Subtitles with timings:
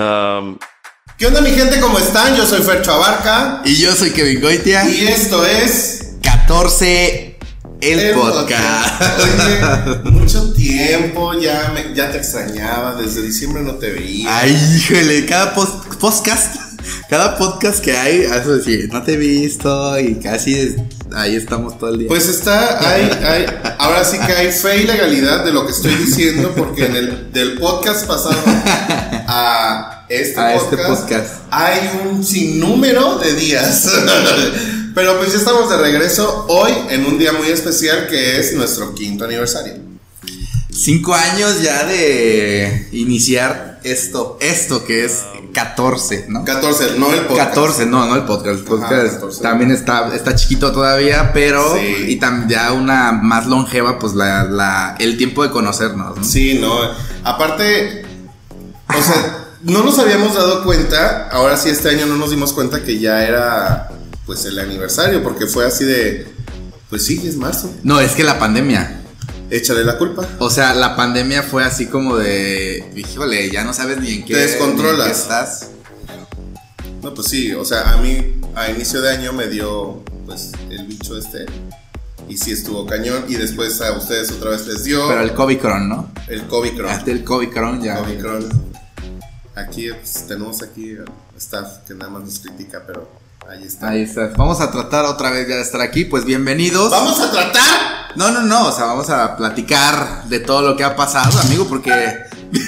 [0.00, 0.56] Um,
[1.18, 1.78] ¿Qué onda mi gente?
[1.78, 2.34] ¿Cómo están?
[2.34, 3.60] Yo soy Fercho Abarca.
[3.66, 4.88] Y yo soy Kevin Goitia.
[4.88, 6.06] Y esto es...
[6.22, 7.38] 14
[7.82, 9.02] el, podcast.
[9.22, 14.38] Oye, mucho tiempo, ya, me- ya te extrañaba, desde diciembre no te veía.
[14.38, 16.56] Ay, híjole, cada post- podcast,
[17.08, 20.76] cada podcast que hay, eso decir, no te he visto y casi es-
[21.14, 22.08] ahí estamos todo el día.
[22.08, 23.46] Pues está, hay, hay,
[23.78, 27.32] ahora sí que hay fe y legalidad de lo que estoy diciendo, porque en el
[27.32, 28.36] del podcast pasado
[29.32, 31.34] a este, A podcast, este podcast.
[31.50, 33.88] hay un sinnúmero de días.
[34.94, 38.92] Pero pues ya estamos de regreso hoy en un día muy especial que es nuestro
[38.94, 39.74] quinto aniversario.
[40.72, 45.20] Cinco años ya de iniciar esto, esto que es
[45.52, 46.44] 14, ¿no?
[46.44, 47.48] 14, no el podcast.
[47.50, 48.58] 14, no, no el podcast.
[48.60, 49.42] El podcast 14.
[49.42, 52.06] también está, está chiquito todavía, pero Sí.
[52.12, 56.24] y tam- ya una más longeva, pues la, la, el tiempo de conocernos, ¿no?
[56.24, 56.72] Sí, no.
[57.24, 58.04] Aparte,
[58.98, 62.82] o sea, no nos habíamos dado cuenta, ahora sí este año no nos dimos cuenta
[62.82, 63.88] que ya era
[64.26, 66.26] pues el aniversario, porque fue así de,
[66.88, 69.00] pues sí, es marzo, No, es que la pandemia.
[69.50, 70.26] échale la culpa.
[70.38, 74.34] O sea, la pandemia fue así como de, híjole, ya no sabes ni en qué,
[74.34, 74.98] Te descontrolas.
[74.98, 75.66] ni en qué estás.
[77.02, 80.86] No, pues sí, o sea, a mí a inicio de año me dio pues el
[80.86, 81.46] bicho este
[82.28, 85.88] y sí estuvo cañón y después a ustedes otra vez les dio Pero el Covicron,
[85.88, 86.12] ¿no?
[86.28, 88.00] el COVID Hasta el Covicron ya.
[89.60, 90.96] Aquí pues, tenemos aquí
[91.36, 93.08] staff que nada más nos critica, pero
[93.48, 93.90] ahí está.
[93.90, 94.28] Ahí está.
[94.36, 96.90] Vamos a tratar otra vez ya de estar aquí, pues bienvenidos.
[96.90, 100.84] Vamos a tratar No, no, no, o sea, vamos a platicar de todo lo que
[100.84, 101.90] ha pasado, amigo, porque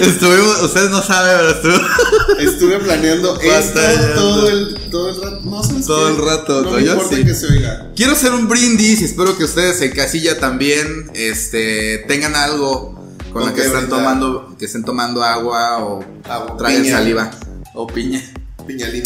[0.00, 1.80] estuvimos, ustedes no saben, pero
[2.38, 3.80] Estuve planeando esto
[4.14, 5.40] todo el, todo el rato.
[5.44, 6.76] No, ¿sabes Todo el rato, No ¿no?
[6.76, 7.24] me Yo importa sí.
[7.24, 7.90] que se oiga.
[7.96, 12.97] Quiero hacer un brindis y espero que ustedes en casilla también este, tengan algo
[13.32, 13.98] con ¿Con lo que están brindar?
[13.98, 16.96] tomando, que estén tomando agua o Agua, traigan piña.
[16.96, 17.30] saliva
[17.74, 18.22] o piña,
[18.66, 19.02] Piñalín.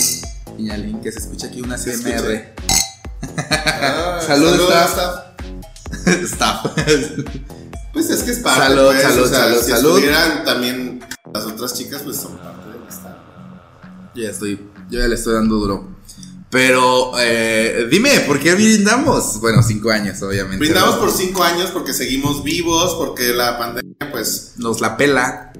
[0.57, 2.55] piñalín, que se escucha aquí una CMR.
[3.85, 5.25] Ah, Salud, salud, staff.
[6.25, 6.67] staff.
[7.93, 8.61] Pues es que es parte.
[8.75, 9.89] Salud, pues, salud, o sea, salud, si salud.
[9.99, 11.01] estuvieran también
[11.33, 13.17] las otras chicas, pues son parte del staff.
[14.15, 15.89] ya estoy, yo ya le estoy dando duro.
[16.53, 19.41] Pero eh, dime, ¿por qué brindamos?
[19.41, 20.59] Bueno, cinco años, obviamente.
[20.59, 24.53] Brindamos por cinco años porque seguimos vivos, porque la pandemia, pues.
[24.59, 25.55] Nos la pela.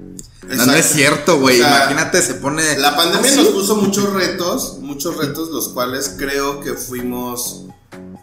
[0.47, 1.59] No, es cierto, güey.
[1.59, 2.77] O sea, Imagínate, se pone.
[2.77, 7.65] La pandemia ¿Ah, nos puso muchos retos, muchos retos, los cuales creo que fuimos,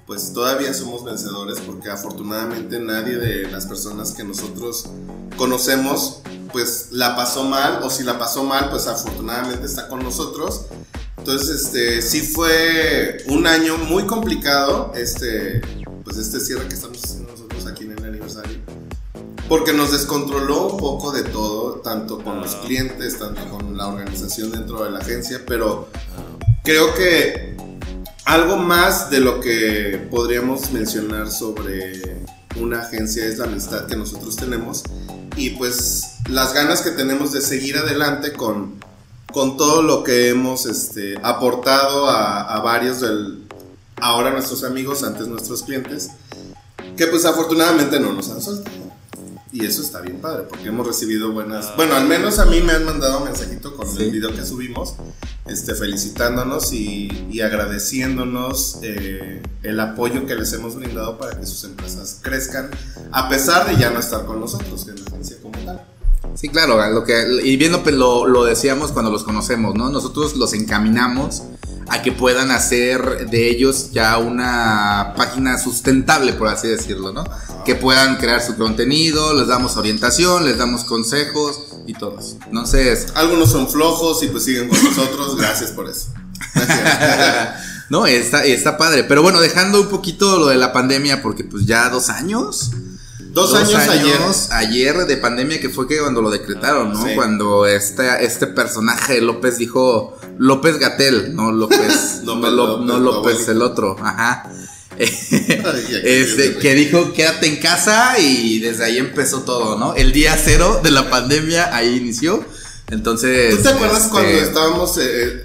[0.07, 4.85] pues todavía somos vencedores, porque afortunadamente nadie de las personas que nosotros
[5.37, 6.21] conocemos,
[6.53, 10.67] pues la pasó mal, o si la pasó mal, pues afortunadamente está con nosotros.
[11.21, 15.61] Entonces, este, sí fue un año muy complicado, este,
[16.03, 18.57] pues este cierre que estamos haciendo nosotros aquí en el aniversario.
[19.47, 24.51] Porque nos descontroló un poco de todo, tanto con los clientes, tanto con la organización
[24.51, 25.89] dentro de la agencia, pero
[26.65, 27.55] creo que
[28.25, 32.23] algo más de lo que podríamos mencionar sobre
[32.59, 34.85] una agencia es la amistad que nosotros tenemos
[35.37, 38.81] y pues las ganas que tenemos de seguir adelante con,
[39.33, 43.47] con todo lo que hemos este, aportado a, a varios del
[44.01, 46.11] ahora nuestros amigos, antes nuestros clientes,
[46.97, 48.77] que pues afortunadamente no nos han soltado.
[49.53, 51.75] Y eso está bien padre, porque hemos recibido buenas.
[51.75, 54.05] Bueno, al menos a mí me han mandado un mensajito con Sí.
[54.05, 54.95] el video que subimos,
[55.47, 61.65] este, felicitándonos y, y agradeciéndonos eh, el apoyo que les hemos brindado para que sus
[61.65, 62.71] empresas crezcan,
[63.11, 64.87] a pesar de ya no estar con nosotros
[66.35, 69.91] Sí, claro, lo que, y bien lo, lo, lo decíamos cuando los conocemos, ¿no?
[69.91, 71.43] Nosotros los encaminamos
[71.91, 77.25] a que puedan hacer de ellos ya una página sustentable, por así decirlo, ¿no?
[77.65, 82.39] Que puedan crear su contenido, les damos orientación, les damos consejos y todo eso.
[82.47, 86.07] Entonces, Algunos son flojos y pues siguen con nosotros, gracias por eso.
[87.91, 89.03] no, está, está padre.
[89.03, 92.71] Pero bueno, dejando un poquito lo de la pandemia, porque pues ya dos años.
[93.33, 94.19] Dos, años, ayer.
[94.51, 97.05] ayer de pandemia que fue que cuando lo decretaron, ¿no?
[97.05, 97.15] Sí.
[97.15, 103.49] Cuando este, este personaje López dijo López Gatel, no López, no, López, López, no López
[103.49, 104.51] el otro, ajá.
[105.01, 109.95] Este, que dijo quédate en casa y desde ahí empezó todo, ¿no?
[109.95, 112.45] El día cero de la pandemia ahí inició.
[112.91, 113.57] Entonces.
[113.57, 114.99] ¿Tú te acuerdas este, cuando estábamos...
[114.99, 115.45] eh,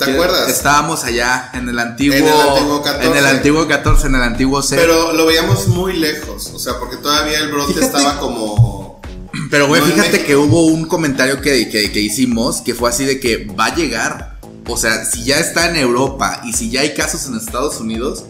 [0.00, 0.48] ¿Te que acuerdas?
[0.48, 2.16] Estábamos allá en el antiguo.
[2.16, 3.08] En el antiguo 14.
[3.10, 4.76] En el antiguo 14, en el antiguo C.
[4.76, 9.00] Pero lo veíamos muy lejos, o sea, porque todavía el brote Fíjate- estaba como...
[9.50, 13.04] Pero, güey, No fíjate que hubo un comentario que, que- que hicimos que fue así
[13.04, 14.38] de que va a llegar.
[14.66, 18.24] O sea, si ya está en Europa y si ya hay casos en Estados Unidos,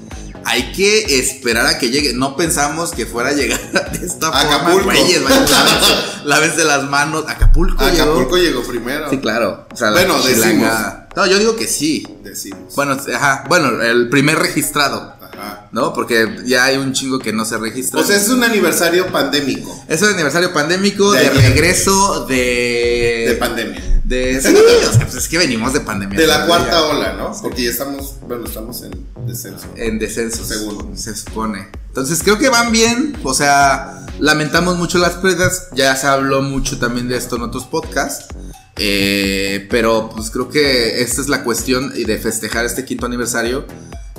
[0.44, 2.12] hay que esperar a que llegue.
[2.14, 3.61] No pensamos que fuera a llegar
[3.93, 4.84] de esta Acapulco.
[4.84, 4.93] forma.
[4.94, 5.94] Güeyes, vayan, lávense,
[6.25, 7.25] lávense las manos.
[7.28, 8.61] Acapulco, Acapulco llegó.
[8.61, 9.11] llegó primero.
[9.11, 9.67] Sí, claro.
[9.72, 12.07] O sea, la Bueno, chilanga- No, yo digo que sí.
[12.23, 12.75] Decimos.
[12.77, 13.45] Bueno, ajá.
[13.49, 15.15] Bueno, el primer registrado.
[15.21, 15.69] Ajá.
[15.73, 15.93] ¿No?
[15.93, 18.01] Porque ya hay un chingo que no se registra.
[18.01, 19.85] O sea, es un aniversario pandémico.
[19.89, 23.25] es el aniversario pandémico De regreso de.
[23.29, 24.01] De pandemia.
[24.05, 24.55] de- sí,
[24.89, 26.19] o sea, pues es que venimos de pandemia.
[26.19, 27.33] De la cuarta ola, ¿no?
[27.43, 29.67] Porque ya estamos, bueno, estamos en descenso.
[29.77, 30.45] En descenso.
[30.45, 30.97] Según.
[30.97, 31.69] Se supone.
[31.89, 33.17] Entonces creo que van bien.
[33.25, 35.69] O sea, lamentamos mucho las pérdidas.
[35.75, 38.27] Ya se habló mucho también de esto en otros podcasts.
[38.76, 43.67] Eh, pero pues creo que esta es la cuestión y de festejar este quinto aniversario.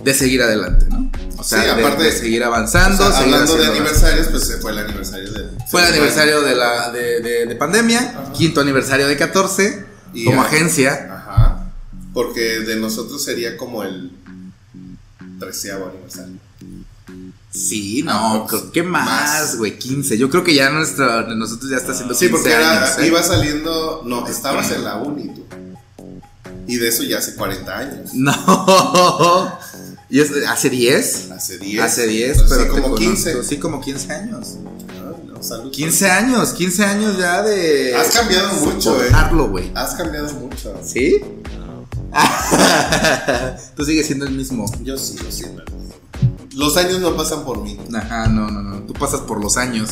[0.04, 1.12] De seguir adelante, ¿no?
[1.38, 3.06] O sea, Sí, de- aparte- de, seguir avanzando.
[3.06, 5.48] O sea, seguir hablando de aniversarios, pues se fue el aniversario de.
[5.70, 10.42] Fue el aniversario de la de, de- de pandemia, quinto aniversario de 14, Y como
[10.42, 11.08] agencia.
[11.12, 11.72] Ajá.
[12.16, 14.12] Porque de nosotros sería como el
[15.40, 16.34] treceavo aniversario.
[17.54, 20.18] Sí, no, pues, creo que más, güey, 15.
[20.18, 22.98] Yo creo que ya nuestra, de nosotros ya está haciendo 15 Sí, porque era, años.
[23.00, 23.08] ¿eh?
[23.08, 24.04] iba saliendo.
[24.06, 25.46] No, estabas en la uni tú.
[26.68, 28.14] Y de eso ya hace 40 años.
[28.14, 28.32] No.
[30.10, 31.32] ¿Y es, hace 10?
[31.32, 31.84] Hace 10.
[31.84, 33.44] Hace 10, Pues pero sí, te como conozco, 15.
[33.44, 34.48] Sí, como 15 años.
[34.90, 35.72] Ay, no, salud.
[35.72, 37.96] 15 años, 15 años ya de.
[37.96, 39.10] Has cambiado mucho, eh.
[39.50, 39.72] güey.
[39.76, 40.80] Has cambiado mucho.
[40.86, 41.22] ¿Sí?
[43.76, 44.66] Tú sigues siendo el mismo.
[44.84, 45.81] Yo sigo siendo el mismo.
[46.54, 47.78] Los años no pasan por mí.
[47.96, 48.80] Ajá, no, no, no.
[48.84, 49.90] Tú pasas por los años.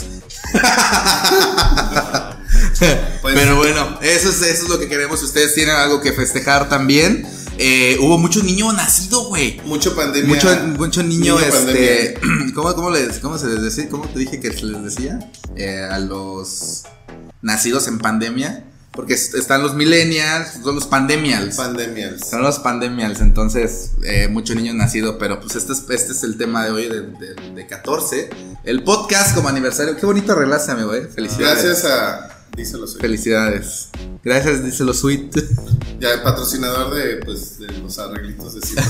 [3.21, 5.21] Pues- Pero bueno, eso es, eso es lo que queremos.
[5.21, 7.27] Ustedes tienen algo que festejar también.
[7.57, 9.59] Eh, hubo mucho niño nacido, güey.
[9.65, 10.33] Mucho pandemia.
[10.33, 12.17] Mucho, mucho niño, Niño este.
[12.55, 13.89] ¿cómo, cómo, les- cómo se les decía?
[13.89, 15.19] ¿Cómo te dije que se les decía?
[15.55, 16.83] Eh, a los
[17.41, 18.65] nacidos en pandemia.
[18.99, 21.55] Porque es- están los millennials, son los pandemials.
[21.55, 22.29] Pandemias.
[22.29, 26.37] Son los pandemials, entonces eh, mucho niño nacido, pero pues este es, este es el
[26.37, 28.29] tema de hoy de, de- de 14.
[28.65, 31.07] El podcast como aniversario, qué bonito relace, amigo, eh.
[31.07, 31.63] Felicidades.
[31.63, 32.35] Gracias a.
[32.59, 32.85] Díselo.
[32.87, 33.87] Felicidades.
[34.21, 35.33] Gracias, díselo sweet.
[36.01, 38.85] Ya el patrocinador de, pues, de los arreglitos de siempre.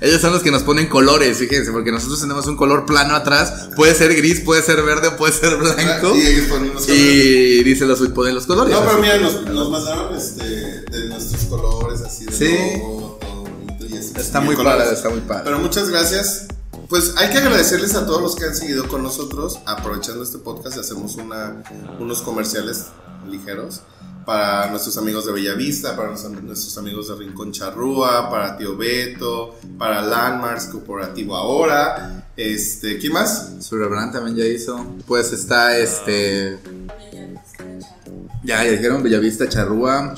[0.00, 3.68] Ellos son los que nos ponen colores, fíjense, porque nosotros tenemos un color plano atrás.
[3.76, 6.16] Puede ser gris, puede ser verde o puede ser blanco.
[6.16, 7.04] y ellos ponen unos colores.
[7.04, 8.74] Y díselo sweet, ponen los colores.
[8.74, 12.48] No, pero mira, nos, nos mandaron este, de nuestros colores, así de Sí.
[12.80, 14.12] logo, todo bonito y así.
[14.16, 15.42] Está muy padre, está muy padre.
[15.44, 16.46] Pero muchas gracias.
[16.88, 19.58] Pues hay que agradecerles a todos los que han seguido con nosotros.
[19.66, 21.62] Aprovechando este podcast, hacemos una,
[21.98, 22.86] unos comerciales
[23.28, 23.82] ligeros
[24.24, 29.54] para nuestros amigos de Bellavista, para nuestros, nuestros amigos de Rincón Charrúa, para Tío Beto,
[29.78, 32.26] para Landmarks Corporativo Ahora.
[32.36, 33.56] Este, ¿Quién más?
[33.60, 34.86] Su Rebrand también ya hizo.
[35.06, 36.58] Pues está este.
[38.44, 40.14] Ya, ya dijeron Bellavista, Charrúa.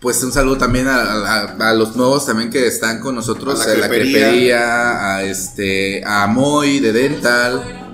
[0.00, 3.60] Pues un saludo también a, a- a los nuevos también que están con nosotros.
[3.60, 5.16] A la la, crepería.
[5.16, 6.02] a este.
[6.06, 7.84] A Moy de Dental.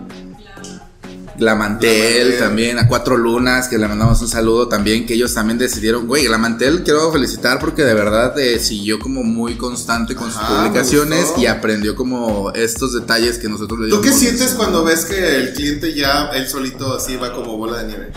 [1.37, 6.07] Glamantel también, a Cuatro Lunas, que le mandamos un saludo también, que ellos también decidieron,
[6.07, 10.53] güey, Glamantel quiero felicitar porque de verdad eh, siguió como muy constante con sus Ajá,
[10.63, 14.21] me publicaciones y aprendió como estos detalles que nosotros le ¿Tú qué dimos.
[14.21, 18.13] sientes cuando ves que el cliente ya, él solito, así va como bola de nieve?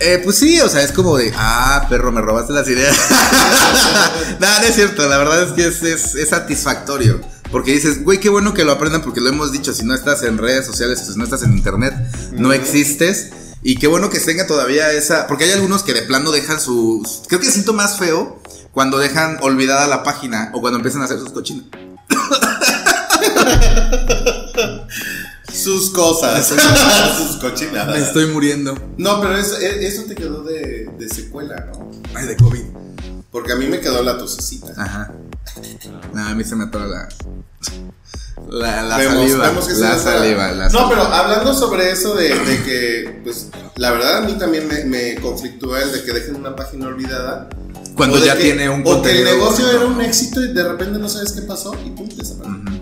[0.00, 2.96] Eh, pues sí, o sea, es como de, ah, perro, me robaste las ideas.
[4.40, 7.20] no, no es cierto, la verdad es que es, es- es satisfactorio.
[7.50, 10.22] Porque dices, güey, qué bueno que lo aprendan porque lo hemos dicho, si no estás
[10.24, 11.94] en redes sociales, si no estás en internet,
[12.32, 13.30] no existes.
[13.62, 17.06] Y qué bueno que tenga todavía esa, porque hay algunos que de plano dejan su...
[17.28, 18.42] Creo que siento más feo
[18.72, 21.64] cuando dejan olvidada la página o cuando empiezan a hacer sus cochinas.
[25.54, 26.46] Sus cosas,
[27.18, 27.96] sus cochinadas.
[27.98, 28.74] Me estoy muriendo.
[28.98, 31.90] No, pero eso, e- eso te quedó de, de secuela, ¿no?
[32.14, 32.62] Ay, de COVID.
[33.30, 34.72] Porque a mí me quedó la tosecita.
[34.76, 35.12] Ajá.
[36.12, 37.08] No, a mí se me atora la...
[38.50, 39.48] La, la Vemos- saliva.
[39.48, 43.90] vemos que la saliva, la No, pero hablando sobre eso de, de que, pues, la
[43.92, 47.48] verdad a mí también me, me conflictúa el de que dejen una página olvidada.
[47.96, 50.98] Cuando ya que- tiene un O que el negocio era un éxito y de repente
[50.98, 52.60] no sabes qué pasó y pum, desapareció.
[52.60, 52.73] Ujú.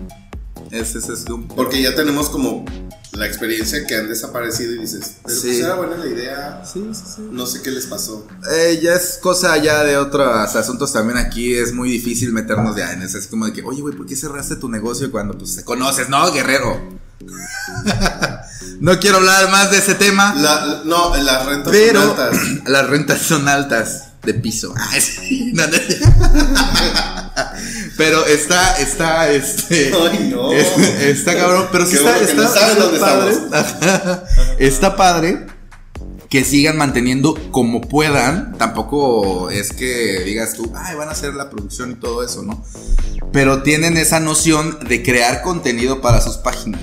[0.73, 1.47] Ese, ese es un...
[1.47, 2.65] Porque ya tenemos como
[3.11, 5.47] la experiencia que han desaparecido y dices, pero Sí.
[5.49, 7.21] pues era buena la idea, Sí, sí, sí.
[7.31, 8.25] no sé qué les pasó.
[8.51, 11.53] Eh, ya es cosa ya de otros asuntos también aquí.
[11.53, 13.19] Es muy difícil meternos ya en eso.
[13.19, 16.09] Es como de que, oye, güey, ¿por qué cerraste tu negocio cuando pues te conoces?
[16.09, 16.81] No, guerrero.
[18.79, 20.33] no quiero hablar más de ese tema.
[20.35, 22.39] La, no, las rentas Pero son altas.
[22.67, 24.73] las rentas son altas de piso.
[24.75, 25.73] Ay, sí, no, no.
[27.97, 29.91] Pero está, está, este.
[30.11, 30.51] Ay, no.
[30.51, 33.35] es- está cabrón, pero sí Qué está, está, no está dónde padre.
[34.59, 35.45] está padre
[36.29, 38.57] que sigan manteniendo como puedan.
[38.57, 42.63] Tampoco es que digas tú, ay, van a hacer la producción y todo eso, ¿no?
[43.33, 46.79] pero tienen esa noción de crear contenido para sus páginas.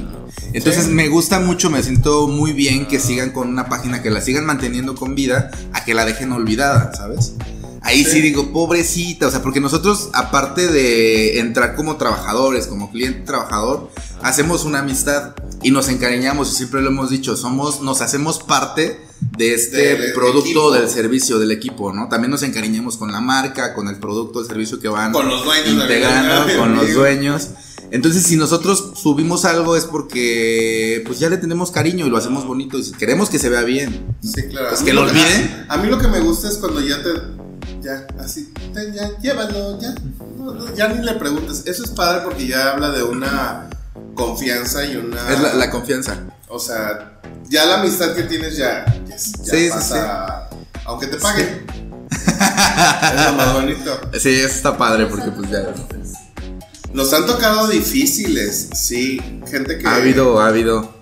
[0.52, 4.20] Entonces me gusta mucho, me siento muy bien que sigan con una página, que la
[4.20, 7.34] sigan manteniendo con vida, a que la dejen olvidada, ¿sabes?
[7.82, 8.20] Ahí sí.
[8.20, 13.90] digo, pobrecita, o sea, porque nosotros, aparte de entrar como trabajadores, como cliente trabajador,
[14.22, 19.00] hacemos una amistad y nos encariñamos, y siempre lo hemos dicho, somos, nos hacemos parte
[19.36, 22.08] de este producto del servicio del equipo, ¿no?
[22.08, 25.44] También nos encariñamos con la marca, con el producto, el servicio que van con los
[25.44, 27.48] dueños integrando, con los dueños.
[27.92, 32.46] Entonces, si nosotros subimos algo es porque pues ya le tenemos cariño y lo hacemos
[32.46, 34.14] bonito y queremos que se vea bien.
[34.22, 34.68] Sí, claro.
[34.68, 35.66] Pues que lo olviden.
[35.68, 37.10] A, mí lo que me gusta es cuando ya te
[37.80, 39.94] ya así, ya llévalo, ya.
[40.74, 41.64] ya ni le preguntes.
[41.66, 43.68] Eso es padre porque ya habla de una
[44.14, 46.16] confianza y una Es la, la confianza.
[46.48, 51.66] O sea, ya la amistad que tienes ya, ya, sí, pasa, sí, aunque te paguen.
[52.10, 54.00] es lo más bonito.
[54.18, 55.72] Sí, eso está padre porque pues ya
[56.92, 59.20] nos han tocado difíciles, sí.
[59.48, 59.86] Gente que.
[59.86, 60.92] Ha habido, ha habido.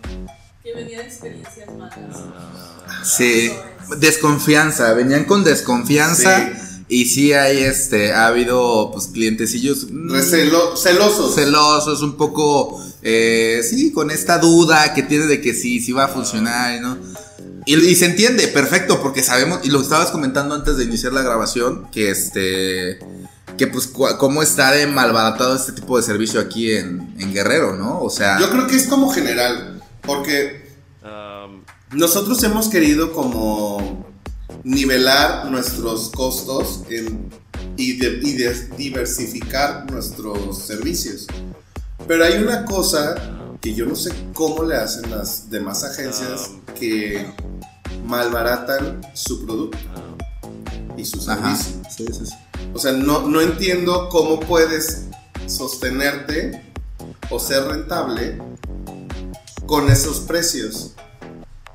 [0.63, 1.97] Que venían experiencias malas.
[3.03, 3.53] Sí.
[3.97, 6.51] Desconfianza, venían con desconfianza.
[6.89, 11.35] Y sí hay este, ha habido pues clientecillos mm, celosos.
[11.35, 16.05] Celosos, un poco, eh, sí, con esta duda que tiene de que sí, sí va
[16.05, 16.97] a funcionar, ¿no?
[17.67, 21.21] Y, y, se entiende, perfecto, porque sabemos, y lo estabas comentando antes de iniciar la
[21.21, 22.99] grabación, que este,
[23.59, 28.01] que pues cómo está de malbaratado este tipo de servicio aquí en, Guerrero, ¿no?
[28.01, 28.41] O sea...
[28.41, 30.67] Yo creo que es como general, porque
[31.93, 34.07] nosotros hemos querido como
[34.65, 36.83] nivelar nuestros costos
[37.77, 37.93] y,
[38.77, 41.27] diversificar nuestros servicios.
[42.07, 43.15] Pero hay una cosa
[43.61, 47.27] que yo no sé cómo le hacen las demás agencias que
[48.07, 49.79] malbaratan su producto
[50.97, 51.81] y su servicio.
[51.89, 52.35] Sí, sí, sí.
[52.75, 55.05] O sea, no, no entiendo cómo puedes
[55.47, 56.63] sostenerte
[57.31, 58.39] o ser rentable
[59.67, 60.95] con esos precios.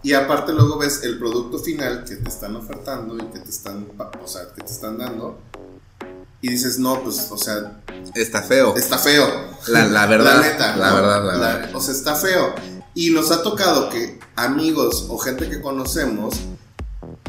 [0.04, 3.88] Y aparte luego ves el producto final que te están ofertando y que te están,
[4.22, 5.40] o sea, que te están dando.
[6.42, 7.82] Y dices, no, pues, o sea...
[8.14, 8.76] Está feo.
[8.76, 9.26] Está feo.
[9.68, 10.42] La, la verdad.
[10.42, 10.76] La neta.
[10.76, 11.76] La verdad, la, verdad.
[11.76, 12.54] O sea, está feo.
[12.94, 16.36] Y nos ha tocado que amigos o gente que conocemos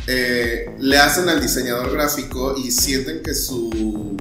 [0.08, 4.16] eh, le hacen al diseñador gráfico y sienten que su,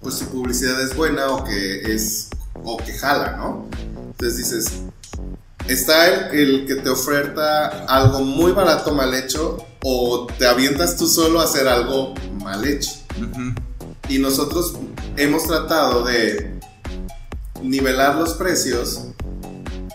[0.00, 2.28] pues, su publicidad es buena o que es
[2.62, 3.68] o que jala, ¿no?
[4.10, 4.72] Entonces dices,
[5.68, 11.40] está el, que te oferta algo muy barato mal hecho o te avientas tú solo
[11.40, 12.90] a hacer algo mal hecho.
[14.08, 14.74] Y nosotros
[15.16, 16.60] hemos tratado de
[17.62, 19.08] nivelar los precios,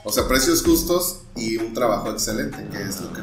[0.03, 3.21] o sea, precios justos y un trabajo excelente, que es lo que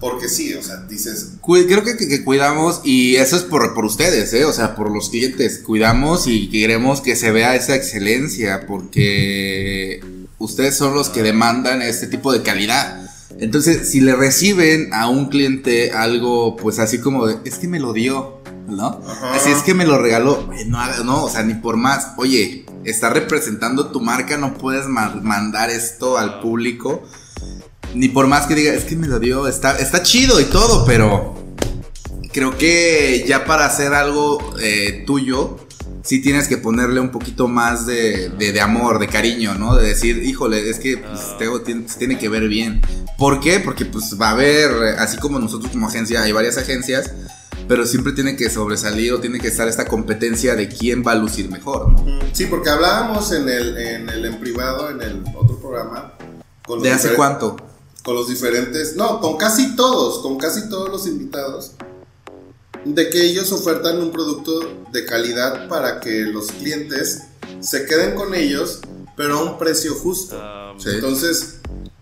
[0.00, 1.32] porque sí, o sea, dices...
[1.44, 4.44] Creo que, cuidamos, y eso es por, por ustedes, ¿eh?
[4.44, 5.58] O sea, por los clientes.
[5.58, 10.00] Cuidamos y queremos que se vea esa excelencia, porque
[10.38, 13.10] ustedes son los que demandan este tipo de calidad.
[13.40, 17.80] Entonces, si le reciben a un cliente algo, pues así como de, es que me
[17.80, 19.00] lo dio, ¿no?
[19.32, 20.48] Así es que me lo regaló.
[20.66, 22.12] No, no, o sea, ni por más.
[22.18, 27.02] Oye, está representando tu marca, no puedes mandar esto al público
[27.94, 30.84] ni por más que diga, es que me lo dio, está, está chido y todo,
[30.84, 31.36] pero
[32.32, 35.58] creo que ya para hacer algo eh, tuyo,
[36.02, 39.76] sí tienes que ponerle un poquito más de, de, amor, de cariño, ¿no?
[39.76, 42.80] De decir, híjole, es que pues, tiene, tiene, que ver bien.
[43.18, 43.60] ¿Por qué?
[43.60, 47.12] Porque pues va a haber, así como nosotros como agencia, hay varias agencias,
[47.66, 51.16] pero siempre tiene que sobresalir o tiene que estar esta competencia de quién va a
[51.16, 52.20] lucir mejor, ¿no?
[52.32, 56.14] Sí, porque hablábamos en el en, el, en privado, en el otro programa.
[56.82, 57.56] ¿De hace cuánto?
[58.02, 61.72] Con los diferentes, no, con casi todos, con casi todos los invitados,
[62.84, 64.60] de que ellos ofertan un producto
[64.92, 67.22] de calidad para que los clientes
[67.60, 68.80] se queden con ellos,
[69.16, 70.38] pero a un precio justo.
[70.40, 71.56] Ah, Entonces,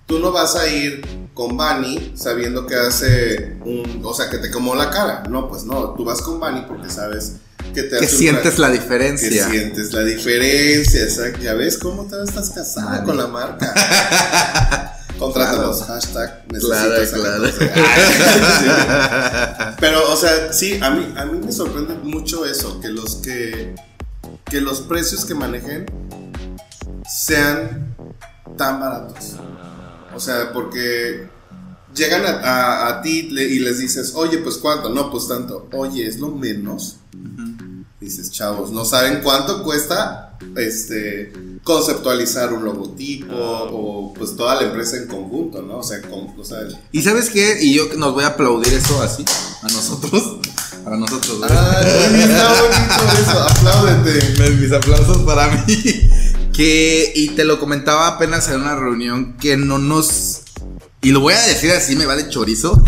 [0.06, 1.02] tú no vas a ir
[1.34, 5.24] con Bani sabiendo que hace un, o sea, que te como la cara.
[5.28, 7.34] No, pues no, tú vas con Bani porque sabes
[7.74, 9.28] que te que sientes la diferencia.
[9.28, 11.06] Que sientes la diferencia.
[11.42, 14.92] Ya ves cómo te estás casada con la marca.
[15.18, 17.44] Contrátanos, hashtag claro, claro.
[19.80, 23.74] Pero, o sea, sí, a mí, a mí me sorprende mucho eso, que los que,
[24.44, 25.86] que los precios que manejen
[27.08, 27.96] sean
[28.58, 29.36] tan baratos.
[30.14, 31.28] O sea, porque
[31.94, 36.28] llegan a, ti y les dices, oye, pues cuánto, no, pues tanto, oye, es lo
[36.28, 36.98] menos.
[38.00, 41.32] Dices, chavos, no saben cuánto cuesta este
[41.66, 45.78] conceptualizar un logotipo o pues toda la empresa en conjunto, ¿no?
[45.78, 46.32] O sea, con,
[46.92, 49.24] Y sabes qué, y yo nos voy a aplaudir eso así
[49.62, 50.36] a nosotros.
[50.84, 51.38] para nosotros.
[51.38, 51.50] güey.
[51.50, 54.50] Ah, está bonito eso, apláudete.
[54.60, 55.82] Mis aplausos para mí.
[56.52, 60.40] Que, y te lo comentaba apenas en una reunión, que no nos.
[61.02, 62.82] Y lo voy a decir así, me vale chorizo.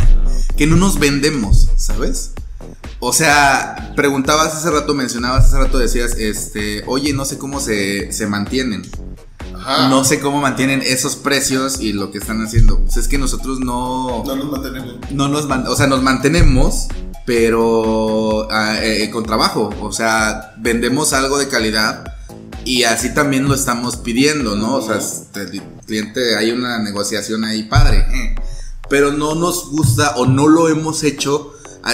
[0.56, 2.30] Que no nos vendemos, ¿sabes?
[3.00, 8.12] O sea, preguntabas hace rato, mencionabas hace rato, decías, este, oye, no sé cómo se,
[8.12, 8.82] se mantienen.
[9.54, 9.88] Ajá.
[9.88, 12.80] No sé cómo mantienen esos precios y lo que están haciendo.
[12.80, 14.24] Pues es que nosotros no.
[14.24, 14.96] No nos mantenemos.
[15.10, 16.86] No nos man- o sea, nos mantenemos,
[17.26, 19.70] pero ah, eh, con trabajo.
[19.80, 22.04] O sea, vendemos algo de calidad
[22.64, 24.76] y así también lo estamos pidiendo, ¿no?
[24.76, 27.98] O sea, este, el cliente, hay una negociación ahí padre.
[28.12, 28.34] eh.
[28.88, 31.92] Pero no nos gusta o no lo hemos hecho a,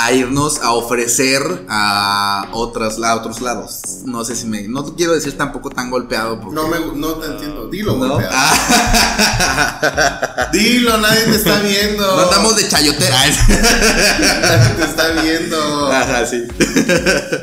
[0.00, 3.80] a irnos a ofrecer a, otras, a otros lados.
[4.04, 4.68] No sé si me.
[4.68, 6.40] No quiero decir tampoco tan golpeado.
[6.40, 7.68] Porque, No, me, no te entiendo.
[7.68, 8.08] Dilo, ¿no?
[8.08, 8.30] golpea.
[8.32, 10.48] Ah.
[10.52, 12.06] Dilo, nadie te está viendo.
[12.16, 13.16] No andamos de chayotera.
[14.40, 15.92] Nadie te está viendo.
[15.92, 16.44] Ajá, sí.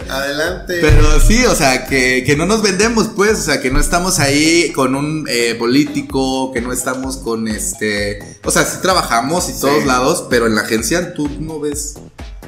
[0.09, 0.79] Adelante.
[0.81, 4.19] Pero sí, o sea, que, que no nos vendemos, pues, o sea, que no estamos
[4.19, 9.53] ahí con un eh, político, que no estamos con este, o sea, sí trabajamos y
[9.53, 9.61] Sí.
[9.61, 11.95] todos lados, pero en la agencia tú no ves,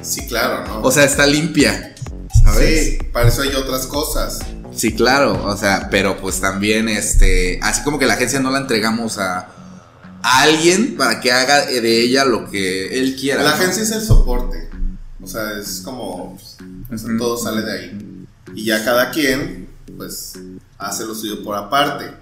[0.02, 0.82] Sí, claro, ¿no?
[0.82, 1.94] o sea, está limpia,
[2.44, 2.98] ¿sabes?
[2.98, 4.40] Sí, para eso hay otras cosas.
[4.74, 8.58] Sí, claro, o sea, pero pues también, este, así como que la agencia no la
[8.58, 9.48] entregamos a,
[10.22, 13.42] a alguien para que haga de ella lo que él quiera.
[13.42, 13.56] La ¿no?
[13.56, 14.68] agencia es el soporte.
[15.22, 16.38] O sea, es como.
[16.88, 18.26] pues, todo sale de ahí.
[18.54, 20.34] Y ya cada quien, pues,
[20.78, 22.12] hace lo suyo por aparte.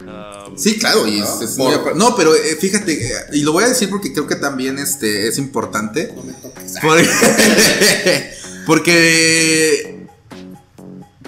[0.57, 1.43] Sí, claro, y ¿No?
[1.43, 4.37] es- Por- no, pero eh, fíjate, eh, y lo voy a decir porque creo que
[4.37, 6.13] también este, es importante.
[6.17, 6.75] No me toques.
[6.83, 8.35] Porque,
[8.67, 10.07] porque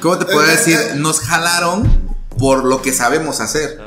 [0.01, 0.77] ¿cómo te puedo Eh, eh, decir?
[0.79, 0.93] eh.
[0.97, 3.79] Nos jalaron por lo que sabemos hacer,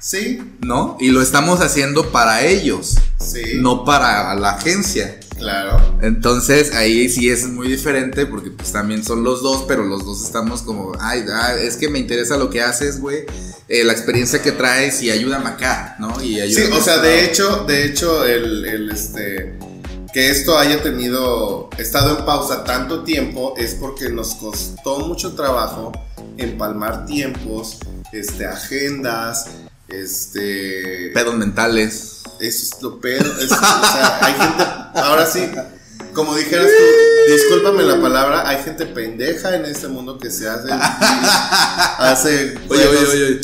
[0.00, 0.96] Sí, ¿no?
[1.00, 3.42] Y lo estamos haciendo para ellos, sí.
[3.56, 5.18] no para la agencia.
[5.38, 5.80] Claro.
[6.02, 10.22] Entonces ahí sí es muy diferente porque pues también son los dos, pero los dos
[10.22, 13.24] estamos como, ay, ah, es que me interesa lo que haces, güey,
[13.68, 16.22] eh, la experiencia que traes y ayúdame acá, ¿no?
[16.22, 19.58] Y Sí, ayúdame o sea, de hecho, de hecho, el, el, este.
[20.12, 21.68] Que esto haya tenido.
[21.76, 25.92] estado en pausa tanto tiempo es porque nos costó mucho trabajo
[26.38, 27.78] empalmar tiempos,
[28.12, 29.50] este, agendas,
[29.88, 31.10] este.
[31.14, 32.14] pedos mentales.
[32.40, 34.64] Eso es lo es- o sea, hay gente.
[34.94, 35.50] Ahora sí,
[36.14, 40.68] como dijeras tú, discúlpame la palabra, hay gente pendeja en este mundo que se hace.
[40.70, 42.58] hace.
[42.68, 43.40] Oye, oye, oye, oye.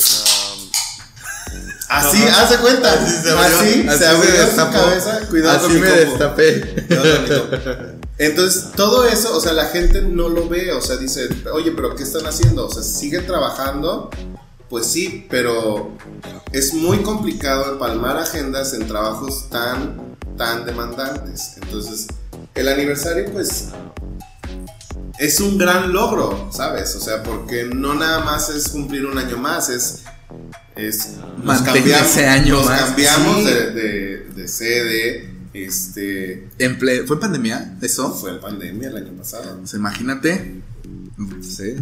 [1.88, 2.92] Así, hace cuenta.
[2.92, 5.20] Así se Así, abrió, se así abrió se su cabeza.
[5.28, 6.86] Cuidado Así con mi me destapé.
[8.18, 11.94] Entonces, todo eso, o sea, la gente no lo ve, o sea, dice, oye, pero
[11.96, 12.66] ¿qué están haciendo?
[12.66, 14.08] O sea, siguen trabajando,
[14.74, 15.92] pues sí, pero
[16.50, 21.52] es muy complicado empalmar agendas en trabajos tan, tan demandantes.
[21.62, 22.08] Entonces,
[22.56, 23.68] el aniversario, pues,
[25.20, 26.92] es un gran logro, ¿sabes?
[26.96, 30.02] O sea, porque no nada más es cumplir un año más, es...
[30.74, 31.10] es
[31.40, 32.80] nos cambiamos, ese año nos más.
[32.80, 33.44] cambiamos Sí.
[33.44, 36.48] de, de- de sede, este...
[37.06, 38.12] ¿Fue pandemia eso?
[38.12, 39.56] Fue en pandemia el año pasado.
[39.60, 40.62] Pues imagínate.
[41.42, 41.76] Sí.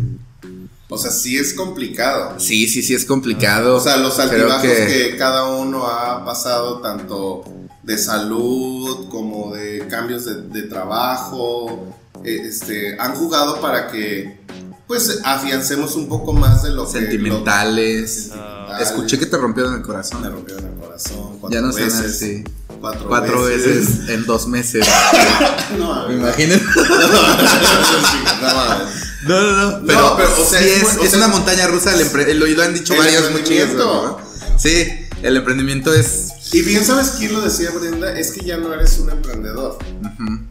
[0.92, 2.38] O sea, sí es complicado.
[2.38, 3.76] sí, sí, sí es complicado.
[3.76, 5.16] O sea, los altibajos que...
[5.18, 7.44] cada uno ha pasado, tanto
[7.82, 11.88] de salud como de cambios de, de trabajo,
[12.24, 14.38] eh, este, han jugado para que,
[14.86, 16.92] pues, afiancemos un poco más de lo que...
[17.00, 18.28] Sentimentales.
[18.28, 18.88] lo- sentimentales.
[18.88, 20.22] Escuché que te rompieron el Me corazón.
[20.24, 21.94] rompieron el corazón cuatro Ya no veces.
[22.16, 22.44] así.
[22.80, 24.86] Cuatro, Cuatro veces en dos meses.
[25.78, 26.60] No, ¿Me ver, imaginas?
[28.40, 29.11] no mames.
[29.26, 29.86] No, no, no.
[29.86, 30.68] Pero, No, pero, o sea, sí
[31.04, 31.94] es una montaña rusa.
[31.94, 33.72] El empre- lo, lo han dicho varios muy chidas.
[33.74, 34.18] ¿no?
[34.58, 34.88] Sí,
[35.22, 36.28] el emprendimiento es.
[36.52, 38.12] Y bien, ¿sabes quién lo decía Brenda?
[38.18, 39.78] Es que ya no eres un emprendedor.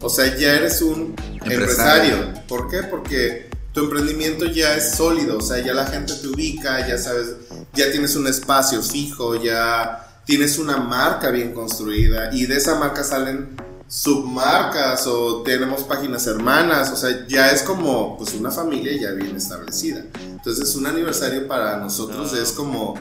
[0.00, 2.14] O sea, ya eres un Empresario.
[2.16, 2.42] empresario.
[2.48, 2.82] ¿Por qué?
[2.82, 5.38] Porque tu emprendimiento ya es sólido.
[5.38, 7.28] O sea, ya la gente te ubica, ya sabes,
[7.74, 12.30] ya tienes un espacio fijo, ya tienes una marca bien construida.
[12.32, 13.50] Y de esa marca salen
[13.92, 16.90] submarcas o tenemos páginas hermanas.
[16.90, 20.04] O sea, ya es como pues una familia ya bien establecida.
[20.30, 22.94] Entonces, un aniversario para nosotros es como,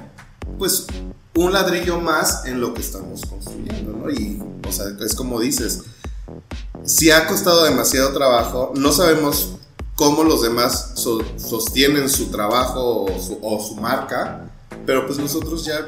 [0.59, 0.85] pues,
[1.35, 4.09] un ladrillo más en lo que estamos construyendo, ¿no?
[4.11, 5.79] Y, o sea, es como dices,
[6.83, 9.53] si ha costado demasiado trabajo, no sabemos
[9.95, 14.51] cómo los demás so- sostienen su trabajo o su, o su marca,
[14.85, 15.85] pero pues nosotros ya,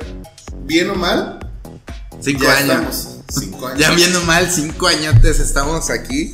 [0.63, 1.39] bien o mal,
[2.21, 2.95] Cinco ya años.
[2.95, 3.22] estamos.
[3.39, 3.79] Cinco años.
[3.79, 6.31] Ya viendo mal, cinco añotes estamos aquí.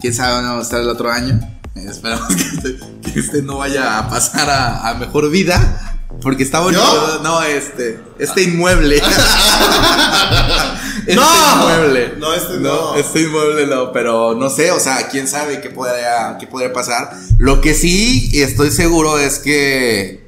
[0.00, 1.40] Quién sabe dónde vamos a estar el otro año.
[1.74, 5.96] Esperamos que este, que este no vaya a pasar a, a mejor vida.
[6.22, 6.82] Porque está bonito.
[6.82, 7.22] ¿Yo?
[7.22, 8.00] No, este.
[8.18, 8.96] Este inmueble.
[11.06, 11.22] este ¡No!
[11.56, 12.14] inmueble.
[12.18, 12.94] No, este no.
[12.94, 17.10] Este inmueble no, pero no sé, o sea, quién sabe qué podría, qué podría pasar.
[17.38, 20.24] Lo que sí estoy seguro es que.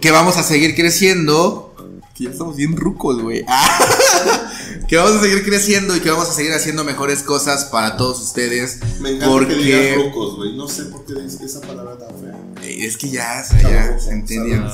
[0.00, 1.74] Que vamos a seguir creciendo.
[2.14, 3.44] Que ya estamos bien rucos, güey.
[4.88, 8.20] que vamos a seguir creciendo y que vamos a seguir haciendo mejores cosas para todos
[8.20, 8.80] ustedes.
[9.00, 10.56] Me encanta que digas rucos, güey.
[10.56, 12.36] No sé por qué dices esa palabra tan fea.
[12.62, 14.64] Es que ya, o sea, ya, ¿se entienden?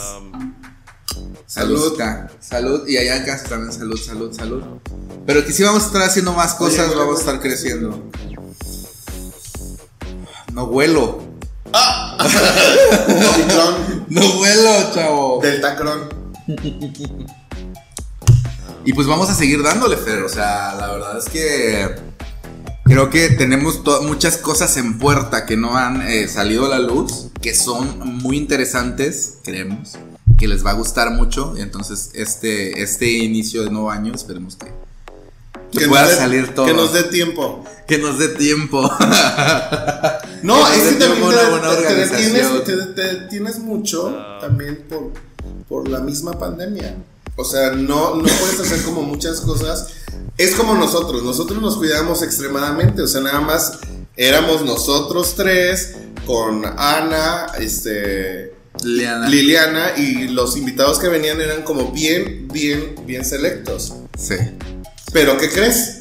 [1.47, 1.97] Salud.
[1.97, 2.31] Salud.
[2.41, 2.89] Salud.
[2.89, 4.63] Y allá en casa también salud, salud, salud.
[5.27, 8.11] Pero que sí vamos a estar haciendo más cosas, Oye, vamos a estar creciendo.
[10.53, 11.23] No vuelo.
[13.35, 15.41] Omicron, No vuelo, chavo.
[15.43, 16.09] Deltacron.
[18.85, 20.23] Y pues vamos a seguir dándole, Fer.
[20.23, 21.95] O sea, la verdad es que
[22.85, 27.29] creo que tenemos muchas cosas en puerta que no han eh, salido a la luz,
[27.41, 29.93] que son muy interesantes, creemos,
[30.39, 31.55] que les va a gustar mucho.
[31.57, 34.73] Y entonces este, este inicio de nuevo año esperemos que,
[35.79, 36.67] que pueda salir todo.
[36.67, 37.65] Que nos dé tiempo.
[37.87, 38.91] Que nos dé tiempo.
[40.43, 45.13] No, es que también te, buena te- te detienes, te- detienes mucho también por,
[45.69, 46.97] por la misma pandemia.
[47.37, 49.89] O sea, no, no puedes hacer como muchas cosas.
[50.37, 53.03] Es como nosotros, nosotros nos cuidamos extremadamente.
[53.03, 53.79] O sea, nada más
[54.17, 55.95] éramos nosotros tres
[56.27, 59.29] con Ana, este, Liliana.
[59.29, 63.95] Liliana y los invitados que venían eran como bien, bien, bien selectos.
[64.19, 64.35] Sí.
[65.13, 65.99] Pero ¿qué crees?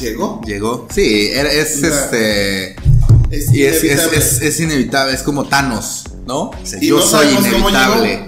[0.00, 0.40] Llegó.
[0.46, 0.88] Llegó.
[0.94, 2.76] Sí, es este.
[3.30, 4.18] Es Y es, inevitable.
[4.18, 6.50] es- es inevitable, es como Thanos, ¿no?
[6.50, 8.27] O sea, Y yo no soy inevitable.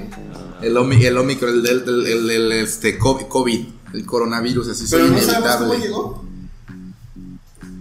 [0.62, 0.76] El, el
[1.18, 5.74] Omicron, el, del- el, el- el, este, COVID, el coronavirus, así Pero no sabemos cómo
[5.74, 5.78] inevitable.
[5.86, 6.24] llegó.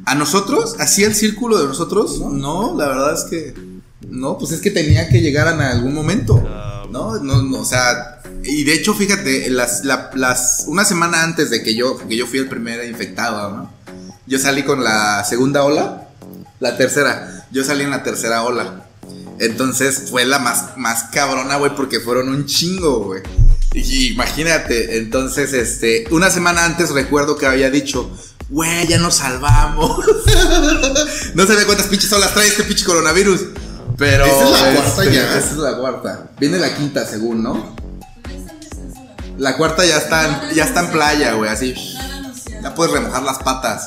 [0.06, 0.76] ¿A nosotros?
[0.80, 2.20] ¿Así el círculo de nosotros?
[2.20, 2.76] No.
[2.78, 3.54] la verdad es que.
[4.08, 6.42] No, pues es que tenía que llegar en algún momento.
[6.92, 7.20] ¿No?
[7.20, 8.22] No, no, o sea.
[8.44, 12.26] Y de hecho, fíjate, las, la- las, una semana antes de que yo, que yo
[12.26, 13.72] fui el primer infectado, ¿no?
[14.26, 16.08] Yo salí con la segunda ola,
[16.60, 17.48] la tercera.
[17.52, 18.86] Yo salí en la tercera ola.
[19.40, 23.24] Entonces fue la más, más cabrona, güey, porque fueron un chingo, güey.
[23.74, 28.12] Y imagínate, entonces, este, una semana antes recuerdo que había dicho,
[28.50, 30.06] güey, ya nos salvamos.
[31.36, 33.42] no sabía cuántas pinches olas trae este pinche coronavirus.
[33.98, 34.26] Pero.
[34.26, 35.38] Esa es la cuarta este, ya.
[35.38, 36.32] Esa es la cuarta.
[36.40, 37.76] Viene la quinta, según, ¿no?
[39.38, 41.76] La cuarta ya está en, ya está en playa, güey, así.
[42.62, 43.86] Ya puedes remojar las patas.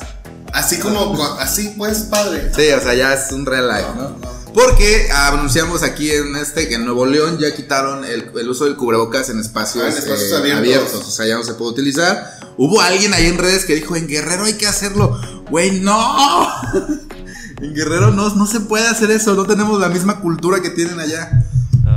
[0.51, 2.51] Así como, así pues, padre.
[2.55, 4.42] Sí, o sea, ya es un relax, ¿no?
[4.53, 8.75] Porque anunciamos aquí en este que en Nuevo León ya quitaron el, el uso del
[8.75, 11.05] cubrebocas en espacios, Ah, en espacios eh, abiertos.
[11.05, 12.37] O sea, ya no se puede utilizar.
[12.57, 15.19] Hubo alguien ahí en redes que dijo, en Guerrero hay que hacerlo.
[15.49, 16.47] Güey, no.
[17.61, 19.33] en Guerrero no, no se puede hacer eso.
[19.33, 21.45] No tenemos la misma cultura que tienen allá.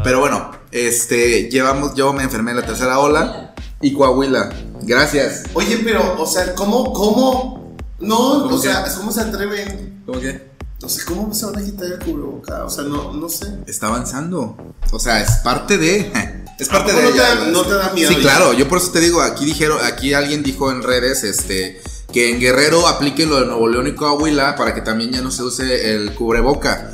[0.02, 3.54] Pero bueno, este, llevamos, yo me enfermé en la tercera ola.
[3.82, 4.48] Y Coahuila.
[4.82, 5.42] Gracias.
[5.52, 7.76] Oye, pero, o sea, ¿cómo, cómo?
[7.98, 8.84] No, ¿Cómo o sea?
[8.96, 10.02] ¿cómo se atreven?
[10.06, 10.55] ¿Cómo que?
[10.88, 12.64] Sea, ¿cómo se van a quitar el cubreboca?
[12.64, 13.46] O sea, no, no sé.
[13.66, 14.56] Está avanzando.
[14.92, 16.12] O sea, es parte de.
[16.58, 17.02] Es parte ¿A de.
[17.02, 18.22] no te ella, da- no te da miedo Sí, ya?
[18.22, 18.54] claro.
[18.54, 22.40] Yo por eso te digo, aquí dijeron, aquí alguien dijo en redes, este, que en
[22.40, 25.94] Guerrero apliquen lo de Nuevo León y Coahuila para que también ya no se use
[25.94, 26.92] el cubreboca.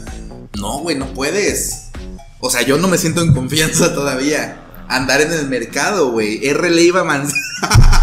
[0.59, 1.91] No, güey, no puedes.
[2.41, 4.59] O sea, yo no me siento en confianza todavía.
[4.89, 6.45] Andar en el mercado, güey.
[6.45, 6.69] R.
[6.69, 7.33] Leiva Manz-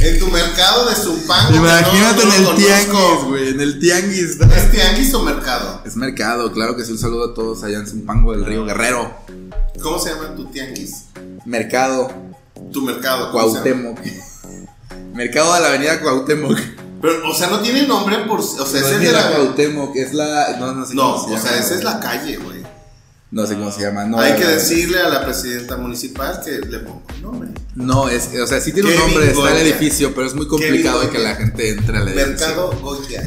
[0.00, 1.56] En tu mercado de Zumpango.
[1.56, 3.48] Imagínate que no- en no el tianguis, güey.
[3.48, 4.38] En el tianguis.
[4.40, 5.82] ¿Es tianguis o mercado?
[5.84, 6.92] Es mercado, claro que sí.
[6.92, 9.12] Un saludo a todos allá en Zumpango del Río Guerrero.
[9.82, 11.04] ¿Cómo se llama tu tianguis?
[11.44, 12.10] Mercado.
[12.72, 13.32] Tu mercado.
[13.32, 13.98] Cuauhtémoc.
[15.14, 16.56] Mercado de la avenida Cuauhtémoc.
[17.00, 18.40] Pero, o sea, no tiene nombre por.
[18.40, 19.36] O sea, No ese es de la la.
[19.36, 20.56] Cuauhtémoc, es la.
[20.58, 21.48] No, no sé No, cómo se o llama.
[21.48, 22.57] sea, esa es la calle, güey.
[23.30, 24.06] No sé cómo se llama.
[24.06, 27.48] No, Hay que decirle a la presidenta municipal que le ponga un nombre.
[27.74, 29.60] No, es, o sea, sí tiene un nombre, está el Goya.
[29.60, 32.28] edificio, pero es muy complicado de que la gente entre al edificio.
[32.28, 33.22] Mercado Goya.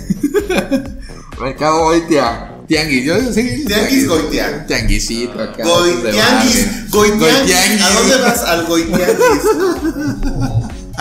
[1.39, 2.47] Mercado Goitia.
[2.67, 3.63] Tianguis, yo sí.
[3.67, 4.65] Tianguis Goitia.
[4.65, 5.63] Tianguisito acá.
[5.63, 6.89] Goitianguis.
[6.89, 7.81] Goitianguis.
[7.81, 8.43] ¿A dónde vas?
[8.43, 9.43] Al Goitianguis.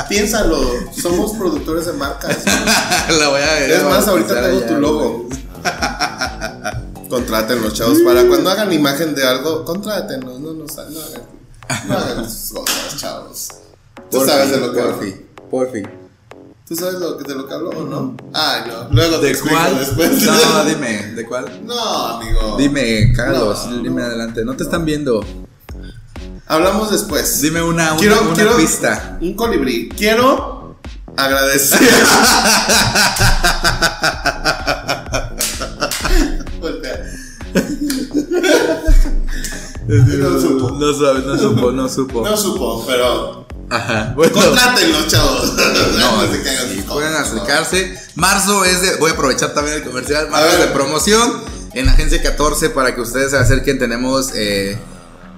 [0.09, 0.59] Piénsalo,
[1.01, 2.39] somos productores de marcas.
[3.19, 3.71] La voy a ver.
[3.71, 5.29] Es más, ahorita tengo tu logo.
[7.11, 7.99] Contrátenlos, chavos.
[8.01, 10.40] Para cuando hagan imagen de algo, contrátenos.
[10.40, 13.49] No, no, no hagan, no hagan sus cosas, chavos.
[14.11, 14.96] Tú sabes de lo que hablo.
[14.96, 15.83] Porfi, porfi.
[16.68, 18.16] ¿Tú sabes lo de lo que hablo o no?
[18.33, 18.88] Ay, no.
[18.92, 19.77] Luego te ¿De explico cuál?
[19.79, 20.23] después.
[20.23, 21.66] No, dime, ¿de cuál?
[21.66, 22.57] No, amigo.
[22.57, 24.07] Dime, Carlos, No, dime no.
[24.07, 24.44] adelante.
[24.44, 25.20] No te están viendo.
[26.46, 27.42] Hablamos después.
[27.42, 29.18] Dime una, una, quiero, una quiero pista.
[29.20, 29.88] Un colibrí.
[29.88, 30.77] Quiero
[31.16, 31.81] agradecer.
[39.98, 40.70] No supo.
[40.79, 42.22] No sabe, no supo, no supo.
[42.24, 44.12] No supo, pero Ajá.
[44.16, 45.53] Bueno, Contrátenlos, chavos.
[45.55, 45.62] no,
[46.26, 47.94] No se caigan sí, pueden acercarse.
[48.14, 48.96] Marzo es de.
[48.96, 50.29] Voy a aprovechar también el comercial.
[50.31, 51.42] Marzo es de promoción.
[51.72, 53.79] En Agencia 14 para que ustedes se acerquen.
[53.79, 54.31] Tenemos.
[54.35, 54.76] eh,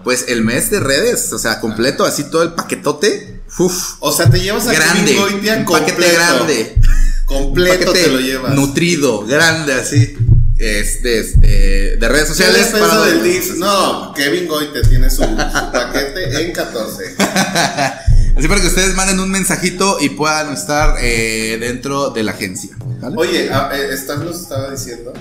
[0.05, 1.33] pues el mes de redes.
[1.33, 2.05] O sea, completo.
[2.05, 3.43] Así todo el paquetote.
[3.59, 3.95] Uf.
[4.01, 5.19] O sea, te llevas a Grande.
[5.19, 6.13] Un paquete completo.
[6.15, 6.81] grande.
[7.27, 8.55] Completo paquete te lo llevas.
[8.55, 9.27] Nutrido.
[9.27, 10.17] Grande así.
[10.63, 12.69] Este, este, de redes ¿Qué sociales.
[12.69, 13.59] para- del?
[13.59, 15.27] No, Kevin Goite tiene su, su
[15.73, 17.17] paquete en 14.
[18.39, 22.77] Así para que ustedes manden un mensajito y puedan estar eh, dentro de la agencia.
[23.01, 23.17] ¿vale?
[23.19, 25.13] Oye, a- eh, Stan nos estaba diciendo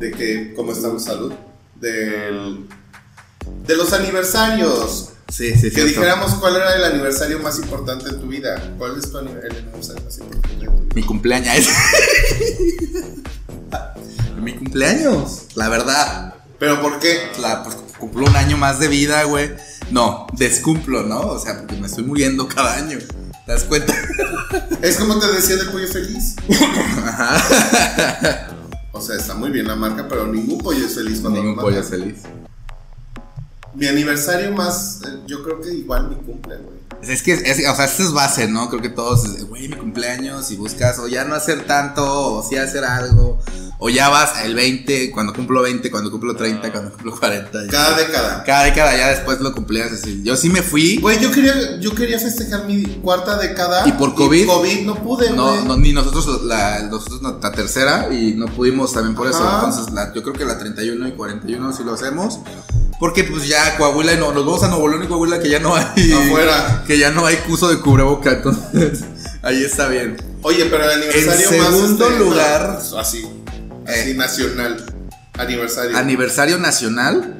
[0.00, 1.32] de que, ¿cómo estamos salud?
[1.80, 2.66] Del,
[3.66, 5.10] de los aniversarios.
[5.32, 5.86] Sí, sí, Que cierto.
[5.92, 8.74] dijéramos cuál era el aniversario más importante en tu vida.
[8.78, 10.94] ¿Cuál es tu el aniversario más importante en tu vida?
[10.94, 11.66] Mi cumpleaños.
[14.46, 16.34] Mi cumpleaños, la verdad.
[16.60, 17.32] ¿Pero por qué?
[17.40, 19.50] La, pues cumplo un año más de vida, güey.
[19.90, 21.18] No, descumplo, ¿no?
[21.18, 22.96] O sea, porque me estoy muriendo cada año.
[23.44, 23.92] ¿Te das cuenta?
[24.82, 26.36] Es como te decía del pollo feliz.
[27.04, 28.48] Ajá.
[28.92, 31.62] O sea, está muy bien la marca, pero ningún pollo es feliz cuando Ningún lo
[31.62, 31.90] pollo matan.
[31.90, 32.18] feliz.
[33.74, 36.76] Mi aniversario más, eh, yo creo que igual mi cumple, güey.
[37.02, 38.70] Es que, es, o sea, esto es base, ¿no?
[38.70, 42.48] Creo que todos, es, güey, mi cumpleaños, y buscas o ya no hacer tanto, o
[42.48, 43.38] sí hacer algo,
[43.78, 47.64] o ya vas el 20, cuando cumplo 20, cuando cumplo 30, cuando cumplo 40.
[47.64, 48.42] y- Cada década.
[48.44, 50.22] Cada década ya después lo cumplías así.
[50.24, 53.86] Yo sí me fui, Güey, yo quería, yo quería festejar mi cuarta década.
[53.86, 54.46] ¿Y por COVID?
[54.46, 58.92] COVID no pude, no, no, ni nosotros, la, nosotros no- la tercera, y no pudimos
[58.92, 59.40] también por eso.
[59.42, 62.40] Entonces, la- yo creo que la 31 y 41 sí lo hacemos.
[62.98, 65.58] Porque pues ya Coahuila y no, nos vamos a Nuevo León y Coahuila que ya
[65.60, 66.12] no hay.
[66.12, 66.82] Afuera.
[66.86, 69.04] Que ya no hay uso de cubreboca, entonces
[69.42, 70.16] ahí está bien.
[70.40, 71.68] Oye, pero el aniversario En más.
[71.72, 73.26] segundo este, lugar- no, así.
[73.88, 74.14] Eh.
[74.14, 74.84] nacional.
[75.38, 75.96] Aniversario.
[75.96, 77.34] Aniversario nacional.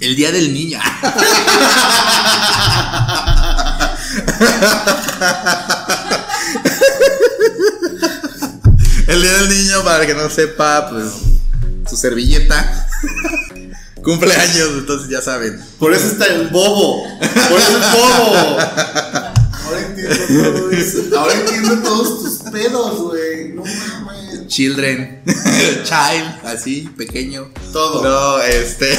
[0.00, 0.78] El Día del Niño.
[9.06, 11.06] El Día del Niño, para que no sepa, pues
[11.88, 12.88] su servilleta.
[14.02, 15.60] Cumpleaños, entonces ya saben.
[15.78, 17.02] Por eso está en bobo.
[17.18, 18.58] Por eso es bobo.
[19.66, 21.18] Ahora entiendo todo eso.
[21.18, 23.52] Ahora entiendo todos tus pedos, güey.
[23.52, 24.46] No mames.
[24.46, 25.22] Children,
[25.84, 27.50] child, así, pequeño.
[27.72, 28.02] Todo.
[28.02, 28.96] No, este.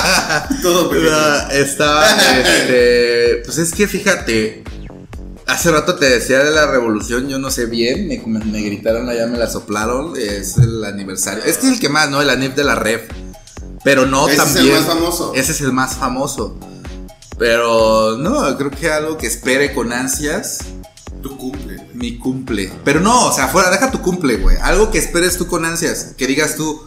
[0.62, 1.10] Todo pequeño.
[1.10, 3.42] No, estaba, este.
[3.44, 4.64] Pues es que fíjate.
[5.46, 9.36] Hace rato te decía de la revolución, yo no sé bien, me, gritaron allá, me
[9.36, 11.42] la soplaron, es el aniversario.
[11.42, 12.22] Este es el que más, ¿no?
[12.22, 13.10] El anif de la ref.
[13.82, 14.76] Pero no Ese es el también.
[14.76, 15.32] más famoso.
[15.34, 16.56] Ese es el más famoso.
[17.36, 20.58] Pero no, creo que algo que espere con ansias
[21.20, 21.69] Tu cumple.
[22.00, 22.72] Mi cumple.
[22.84, 24.56] Pero no, o sea, fuera, deja tu cumple, güey.
[24.62, 26.14] Algo que esperes tú con ansias.
[26.16, 26.82] Que digas tú.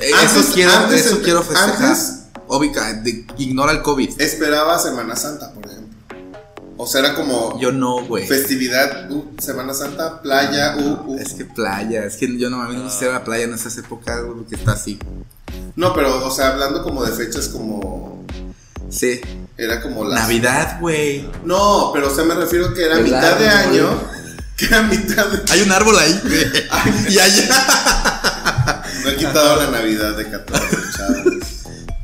[0.00, 1.70] eh, Antes- eso quiero, antes eso quiero festejar.
[1.84, 2.12] antes-
[2.48, 4.20] Obica, de- ignora el COVID.
[4.20, 5.96] Esperaba Semana Santa, por ejemplo.
[6.78, 8.26] O sea, era como Yo no, güey.
[8.26, 11.18] festividad, uh, Semana Santa, playa, uh, uh.
[11.18, 13.54] Es que playa, es que yo no a mí no me gusta la playa en
[13.54, 14.98] esas épocas, güey, porque está así.
[15.74, 18.15] No, pero, o sea, hablando como de fechas como.
[18.90, 19.20] Sí.
[19.56, 20.20] Era como la.
[20.20, 21.28] Navidad, güey.
[21.44, 23.88] No, pero o sea, me refiero que era mitad de año.
[24.56, 25.52] Que era mitad de.
[25.52, 27.08] Hay un árbol ahí, güey.
[27.14, 28.82] y allá.
[29.04, 31.34] No he quitado la Navidad de 14, chavos.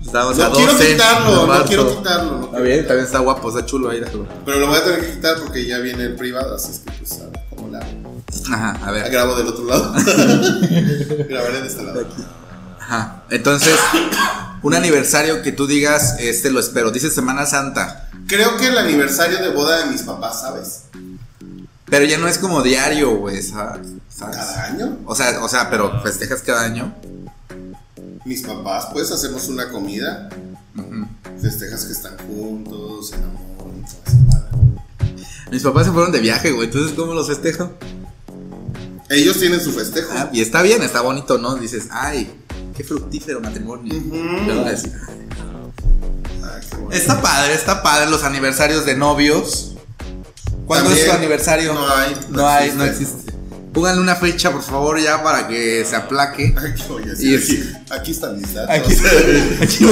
[0.05, 2.31] Estamos a No quiero 12 de quitarlo, no quiero quitarlo.
[2.33, 2.89] no Está quiero bien, quitarlo.
[2.89, 4.03] también está guapo, está chulo ahí.
[4.45, 6.91] Pero lo voy a tener que quitar porque ya viene el privado, así es que
[6.93, 8.23] pues a ver cómo la hago.
[8.53, 9.11] Ajá, a ver.
[9.11, 9.93] Grabo del otro lado.
[11.29, 12.07] Grabaré de este lado.
[12.79, 13.23] Ajá.
[13.31, 13.75] Entonces,
[14.63, 16.91] un aniversario que tú digas, este lo espero.
[16.91, 18.09] Dice Semana Santa.
[18.27, 20.83] Creo que el aniversario de boda de mis papás, ¿sabes?
[21.87, 23.89] Pero ya no es como diario, güey, ¿sabes?
[24.19, 24.99] Cada año.
[25.05, 26.95] O sea, o sea, pero festejas cada año.
[28.25, 30.29] Mis papás, pues hacemos una comida.
[31.41, 33.53] Festejas que están juntos, se enamoran.
[35.51, 36.69] Mis papás se fueron de viaje, güey.
[36.69, 37.73] Entonces, ¿cómo los festejo?
[39.11, 40.11] Ellos tienen su festejo.
[40.17, 41.57] Ah, y está bien, está bonito, ¿no?
[41.57, 42.33] Dices, ay,
[42.83, 43.95] qué fructífero matrimonio.
[46.43, 46.59] Ah,
[46.91, 46.97] qué.
[46.97, 49.75] Está padre, está padre los aniversarios de novios.
[50.67, 51.75] ¿Cuándo es tu aniversario?
[51.75, 53.05] no hay, no No, hay, no existe.
[53.15, 53.33] existe.
[53.73, 56.55] Pónganle una fecha, por favor, ya para que se aplaque.
[56.59, 58.77] Aquí voy a Y es- aquí, aquí están mis datos.
[58.77, 58.93] Aquí,
[59.63, 59.85] aquí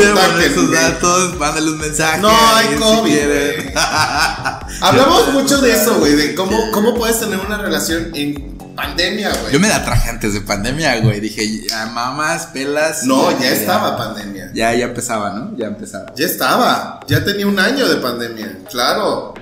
[0.55, 2.20] sus datos, mándale un mensaje.
[2.20, 3.74] No hay si COVID.
[4.83, 8.49] Hablamos mucho de eso, güey, de cómo, cómo puedes tener una relación en
[8.81, 9.53] pandemia, güey.
[9.53, 11.21] Yo me la traje antes de pandemia, güey.
[11.21, 13.05] Dije, ya mamás, pelas.
[13.05, 14.51] No, ya estaba pandemia.
[14.55, 15.57] Ya, ya empezaba, ¿no?
[15.57, 16.12] Ya empezaba.
[16.16, 17.01] Ya estaba.
[17.07, 18.59] Ya tenía un año de pandemia.
[18.71, 19.35] Claro.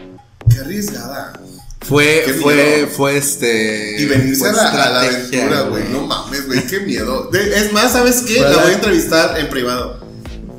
[0.50, 1.32] Qué arriesgada.
[1.80, 2.88] Fue, Qué fue, miedo.
[2.88, 4.00] fue este.
[4.02, 5.84] Y venirse a la, a la aventura, güey.
[5.90, 6.66] No mames, güey.
[6.66, 7.28] Qué miedo.
[7.30, 8.40] De- es más, ¿sabes qué?
[8.40, 10.06] La- voy a entrevistar en privado.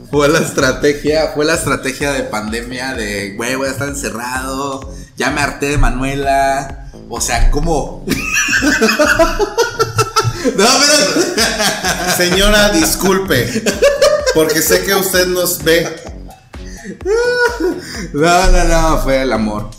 [0.09, 5.29] Fue la estrategia, fue la estrategia de pandemia de, güey, voy a estar encerrado, ya
[5.31, 6.89] me harté de Manuela.
[7.09, 8.05] O sea, ¿cómo?
[8.07, 8.15] no,
[10.55, 12.15] pero...
[12.15, 13.61] Señora, disculpe.
[14.33, 15.93] Porque sé que usted nos ve.
[18.13, 19.69] No, no, no, fue el amor.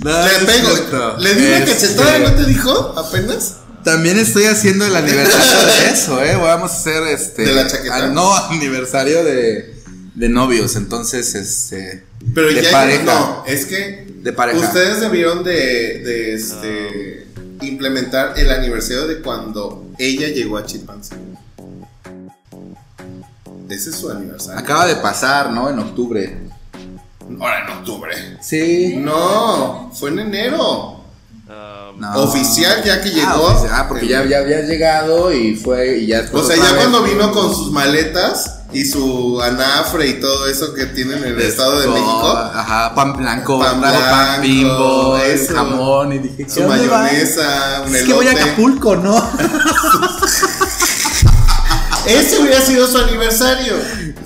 [0.00, 1.16] No, Le pego.
[1.18, 2.94] Le di una Este, cachetada, ¿no te dijo?
[2.98, 3.54] Apenas.
[3.84, 6.36] También estoy haciendo el aniversario de eso, ¿eh?
[6.36, 7.42] Vamos a hacer este.
[7.42, 7.96] ¿De la chaqueta?
[7.96, 9.73] ah, no, aniversario de,
[10.14, 10.76] de novios.
[10.76, 12.04] Entonces, este.
[12.34, 13.02] Pero de ya pareja.
[13.04, 14.58] no, es que De pareja.
[14.58, 17.26] ustedes debieron de, de, este
[17.62, 21.14] implementar el aniversario de cuando ella llegó a Chimpanzé.
[23.68, 24.58] Ese es su aniversario.
[24.60, 25.68] Acaba de pasar, ¿no?
[25.70, 26.38] En octubre.
[27.40, 28.14] Ahora en octubre.
[28.42, 28.94] Sí.
[28.98, 31.00] No, fue en enero.
[31.96, 32.12] No.
[32.16, 33.28] Oficial ya que llegó.
[33.28, 33.70] Ah, oficial.
[33.72, 35.98] Ah, porque ya, ya había llegado y fue.
[35.98, 36.74] Y ya O sea, ya vez.
[36.74, 41.40] cuando vino con sus maletas y su anafre y todo eso que tienen en el
[41.40, 45.54] Estado de México, Ajá, pan blanco, Pan blanco, bimbo, eso.
[45.54, 46.12] jamón.
[46.12, 48.32] Y dije, su mayonesa, un Es que voy a.
[48.32, 49.16] Acapulco, ¿no?
[52.06, 53.74] Ese hubiera sido su aniversario.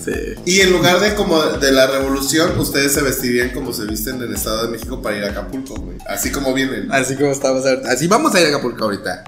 [0.04, 0.12] sí.
[0.44, 4.22] Y en lugar de como de la revolución, ustedes se vestirían como se visten en
[4.22, 5.96] el Estado de México para ir a Acapulco, güey.
[6.08, 6.90] Así como vienen.
[6.90, 7.88] Así como estamos ahorita.
[7.92, 9.22] Así vamos a ir a Acapulco ahorita.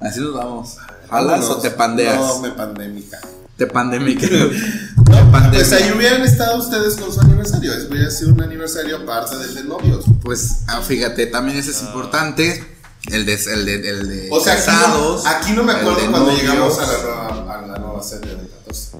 [0.00, 0.76] Así nos vamos.
[1.10, 2.16] ¿Jalas o te pandeas?
[2.16, 3.20] No, me pandémica.
[3.60, 4.26] Te pandémica.
[4.96, 5.50] No, pandemia.
[5.58, 7.72] pues ahí hubieran estado ustedes con su aniversario.
[7.74, 10.04] Eso hubiera sido un aniversario aparte del de novios.
[10.22, 12.64] Pues ah, fíjate, también ese es importante.
[13.10, 16.06] El de, el de, el de O sea, aquí no, aquí no me acuerdo de
[16.10, 16.40] cuando novios.
[16.42, 18.90] llegamos a la nueva, a la nueva serie del 14.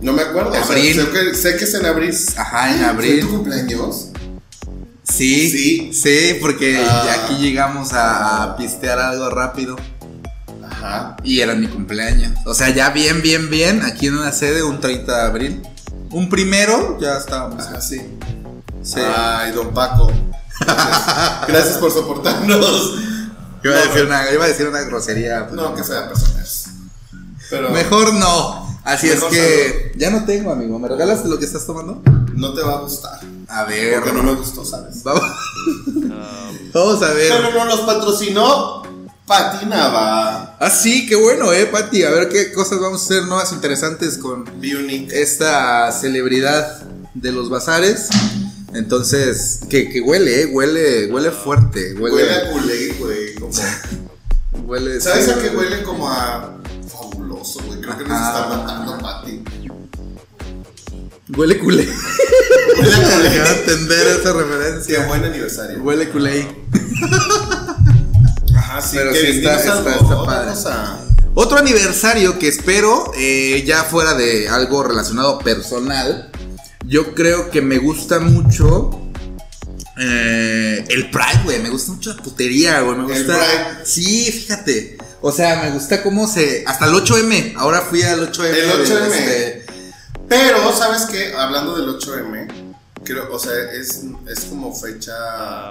[0.00, 0.50] No me acuerdo.
[0.50, 0.94] o sea, Abril.
[0.94, 2.14] sé, que, sé que es en abril.
[2.36, 3.20] Ajá, en ¿Fue abril.
[3.20, 4.06] tu cumpleaños?
[5.02, 5.92] Sí, Sí.
[5.92, 7.16] sí, porque Ah.
[7.24, 9.76] aquí llegamos a, a pistear algo rápido.
[10.86, 11.16] Ajá.
[11.24, 12.32] Y era mi cumpleaños.
[12.44, 15.62] O sea, ya bien, bien, bien, aquí en una sede, un 30 de abril.
[16.10, 17.64] Un primero, ya estábamos.
[17.64, 18.00] Ajá, sí.
[18.82, 19.00] Sí.
[19.00, 20.10] Ay, don Paco.
[20.60, 22.94] Gracias, Gracias por soportarnos.
[23.64, 25.48] iba, a decir una, iba a decir una grosería.
[25.50, 26.66] pero- No, que sean personas.
[27.50, 28.66] Pero Mejor no.
[28.84, 30.78] Así Mejor es que ya no tengo, amigo.
[30.78, 32.00] ¿Me regalas lo que estás tomando?
[32.34, 33.18] no te va a gustar.
[33.48, 33.94] A ver.
[33.94, 35.02] Porque no me gustó, ¿sabes?
[35.02, 35.22] Vamos.
[36.74, 37.32] Vamos a ver.
[37.32, 38.82] Pero no nos patrocinó
[39.26, 40.56] Patinaba.
[40.60, 42.04] Ah, sí, qué bueno, eh, Pati.
[42.04, 45.10] A ver qué cosas vamos a hacer nuevas interesantes con Bionic.
[45.12, 46.82] esta celebridad
[47.14, 48.08] de los bazares.
[48.74, 51.94] Entonces, que, que huele, eh, huele, huele fuerte.
[51.94, 53.34] Huele, Huele a culé, güey.
[53.34, 53.52] Como...
[54.66, 55.30] huele- ¿Sabes sí.
[55.32, 55.82] a qué huele?
[55.82, 56.58] Como a
[56.88, 57.80] fabuloso, güey.
[57.80, 59.42] Creo que nos está matando Pati.
[61.36, 61.88] Huele culé.
[62.78, 63.50] Huele culé.
[63.58, 65.06] entender esa Qué referencia.
[65.06, 65.82] buen aniversario.
[65.82, 66.46] Huele culé.
[68.66, 70.50] Ajá, sí, Pero sí está- está- algo, está otra padre.
[70.50, 70.98] cosa.
[71.34, 76.30] Otro aniversario que espero, eh, ya fuera de algo relacionado personal,
[76.84, 79.02] yo creo que me gusta mucho
[79.98, 81.58] eh, el Pride, güey.
[81.60, 82.96] Me gusta mucho la putería, güey.
[82.98, 83.38] Me El gusta.
[83.38, 83.84] Pride.
[83.86, 84.98] Sí, fíjate.
[85.22, 86.64] O sea, me gusta cómo se.
[86.66, 87.54] Hasta el 8M.
[87.56, 88.48] Ahora fui al 8M.
[88.58, 89.06] El de- 8M.
[89.06, 89.66] este,
[90.28, 91.32] Pero, ¿sabes qué?
[91.34, 92.48] Hablando del 8M,
[93.04, 95.12] creo, o sea, es, es como fecha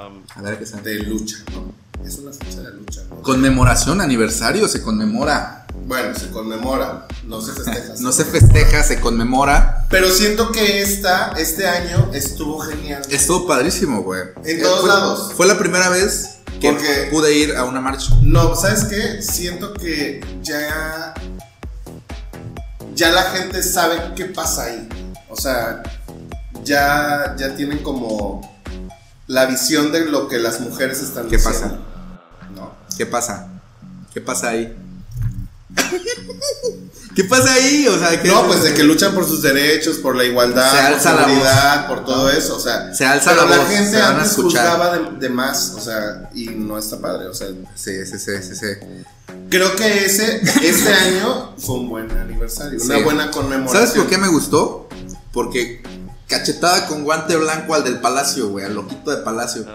[0.06, 1.74] a ver qué de lucha, ¿no?
[2.04, 3.22] Es una fecha de lucha, ¿no?
[3.22, 5.66] Conmemoración, aniversario, se conmemora.
[5.88, 7.94] Bueno, se conmemora, no se festeja.
[8.00, 9.86] No se festeja, se conmemora.
[9.90, 13.02] Pero siento que esta, este año estuvo genial.
[13.10, 14.22] Estuvo padrísimo, güey.
[14.44, 15.34] En Eh, todos fue- lados.
[15.36, 18.14] Fue la primera vez que Porque- pude ir a una marcha.
[18.22, 19.22] No, ¿sabes qué?
[19.22, 21.14] Siento que ya.
[22.96, 24.88] Ya la gente sabe qué pasa ahí.
[25.30, 25.84] O sea,
[26.64, 28.55] ya, ya tienen como
[29.28, 31.60] la visión de lo que las mujeres están ¿Qué diciendo.
[31.62, 31.78] pasa?
[32.56, 32.74] ¿No?
[32.98, 33.48] ¿Qué pasa?
[34.14, 34.76] ¿Qué pasa ahí?
[37.16, 37.88] ¿Qué pasa ahí?
[37.88, 40.78] O sea, ¿qué No, pues de que luchan por sus derechos, por la igualdad, Se
[40.78, 42.94] por alza la seguridad, por todo eso, o sea.
[42.94, 45.74] Se alza pero la la voz, gente se van a antes juzgaba de, de más,
[45.78, 47.48] o sea, y no está padre, o sea.
[47.76, 48.66] Sí, sí, sí, sí, sí.
[49.50, 53.04] Creo que ese, este año fue un buen aniversario, una Sí.
[53.04, 53.88] buena conmemoración.
[53.88, 54.90] ¿Sabes por qué me gustó?
[55.32, 55.82] Porque
[56.28, 59.66] cachetada con guante blanco al del palacio, güey, al loquito de palacio.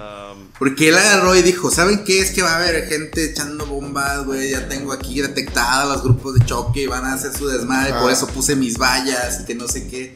[0.59, 2.21] Porque él agarró y dijo, ¿saben qué?
[2.21, 4.51] Es que va a haber gente echando bombas, güey.
[4.51, 7.93] Ya tengo aquí detectadas los grupos de choque y van a hacer su desmadre.
[7.95, 8.01] Ah.
[8.03, 10.13] Por eso puse mis vallas y que no sé qué.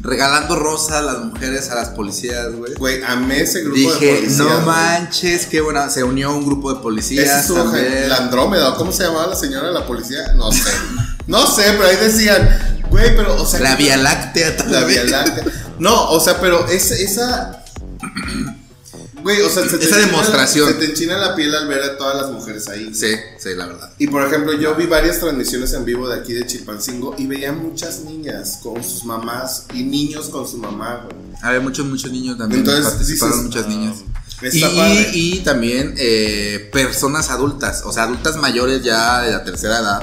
[0.00, 2.72] Regalando rosas a las mujeres, a las policías, güey.
[2.74, 4.38] Güey, amé ese grupo de Dije, policías.
[4.38, 4.66] no güey.
[4.66, 5.90] manches, qué buena.
[5.90, 7.84] Se unió un grupo de Ese policías también.
[7.92, 10.32] gen- la Andrómeda, ¿o ¿cómo se llamaba la señora de la policía?
[10.36, 10.70] No sé.
[11.26, 13.60] no sé, pero ahí decían, güey, pero, o sea.
[13.60, 14.86] La Vía Láctea La también.
[14.88, 15.44] Vía Láctea.
[15.82, 17.64] No, o sea, pero es, esa.
[19.22, 20.66] Güey, o sea, se te Esa enchina- demostración.
[20.68, 22.92] Se te enchina la piel al ver a todas las mujeres ahí.
[22.92, 23.92] Sí, sí, la verdad.
[23.98, 27.52] Y por ejemplo, yo vi varias transmisiones en vivo de aquí de Chilpancingo y veía
[27.52, 31.16] muchas niñas con sus mamás y niños con su mamá, güey.
[31.40, 32.60] Había muchos, muchos niños también.
[32.62, 33.96] Entonces, participaron dices, muchas niñas.
[34.42, 39.78] Está Y, y también eh, personas adultas, o sea, adultas mayores ya de la tercera
[39.78, 40.02] edad,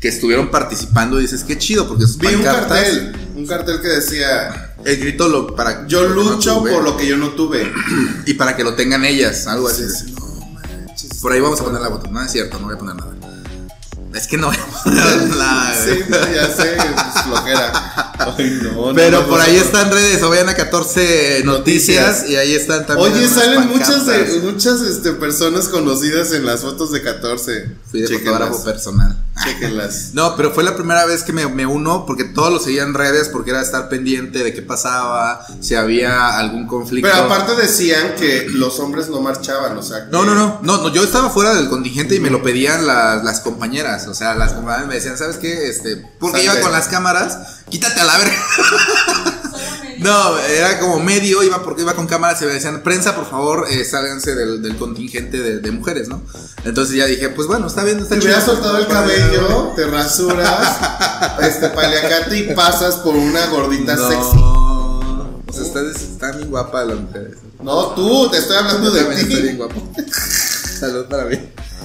[0.00, 3.88] que estuvieron participando y dices, qué chido, porque sus Vi un cartel, un cartel que
[3.88, 7.70] decía, El grito lo, para yo no lucho por lo que yo no tuve.
[8.26, 9.84] Y para que lo tengan ellas, algo así.
[9.88, 11.20] Sí, no manches.
[11.20, 12.10] Por ahí vamos a poner la foto.
[12.10, 13.09] No es cierto, no voy a poner nada.
[14.14, 15.74] Es que no voy a poner nada.
[15.84, 18.14] Sí, no, ya sé, es flojera.
[18.36, 22.28] Ay, no, no, Pero no, por ahí están redes, o vayan a 14 noticias, Noticias.
[22.30, 23.12] y ahí están también.
[23.12, 27.76] Oye, salen muchas, de- muchas este, personas conocidas en las fotos de 14.
[27.90, 29.16] Fui de fotógrafo personal.
[29.44, 30.10] chéquenlas.
[30.12, 32.94] No, pero fue la primera vez que me, me uno porque todos lo seguían en
[32.94, 37.08] redes porque era estar pendiente de qué pasaba, si había algún conflicto.
[37.10, 40.04] Pero aparte decían que los hombres no marchaban, o sea.
[40.06, 42.86] que- No, no, no, no, no, yo estaba fuera del contingente y me lo pedían
[42.86, 45.68] las, las compañeras, o sea, las compañeras me decían, ¿sabes qué?
[45.68, 47.38] Este, porque iba con las cámaras,
[47.68, 48.36] quítate a la verga.
[49.98, 53.66] No, era como medio, iba porque iba con cámaras y me decían, prensa, por favor,
[53.68, 56.22] eh, sálganse del, del contingente de, de mujeres, ¿no?
[56.64, 58.30] Entonces ya dije, pues bueno, está bien, está Te chido.
[58.32, 60.78] hubieras soltado el cabello, te rasuras,
[61.42, 64.36] este paliacate y pasas por una gordita sexy.
[64.36, 67.36] No, pues está, está bien guapa la mujer.
[67.62, 69.56] No, tú, te estoy hablando de estoy bien ti.
[69.56, 69.82] guapo.
[70.80, 71.36] Salud para mí.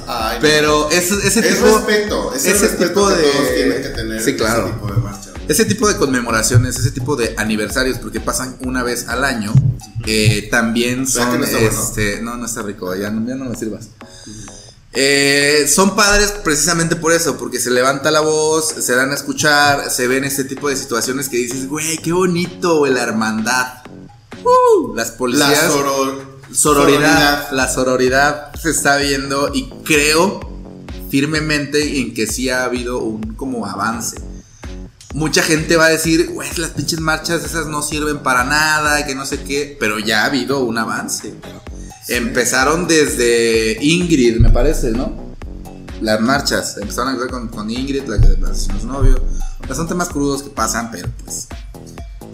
[0.08, 0.38] Ay.
[0.42, 1.66] Pero ese, ese es tipo.
[1.78, 4.22] respeto, es ese respeto tipo que de- todos tienen que tener.
[4.24, 4.66] Sí, en claro.
[4.66, 5.30] Ese tipo de marcha.
[5.48, 9.54] Ese tipo de conmemoraciones, ese tipo de aniversarios, porque pasan una vez al año,
[10.08, 11.84] eh, también ¿Verdad que son, no bueno?
[11.84, 13.90] este, no, no está rico, ya, no- ya no me sirvas.
[14.98, 19.92] Eh, son padres precisamente por eso, porque se levanta la voz, se dan a escuchar,
[19.92, 23.84] se ven este tipo de situaciones que dices, güey, qué bonito, güey, la hermandad.
[24.44, 30.40] Uh, las La policías, soror- sororidad, la sororidad se está viendo y creo
[31.10, 34.18] firmemente en que sí ha habido un como avance.
[35.14, 39.16] Mucha gente va a decir, güey, las pinches marchas esas no sirven para nada, que
[39.16, 41.34] no sé qué, pero ya ha habido un avance.
[42.10, 45.36] Empezaron desde Ingrid, me parece, ¿no?
[46.02, 49.16] Las marchas, empezaron a empezar con, con Ingrid, la que a su novio.
[49.74, 51.48] Son temas crudos que pasan, pero pues.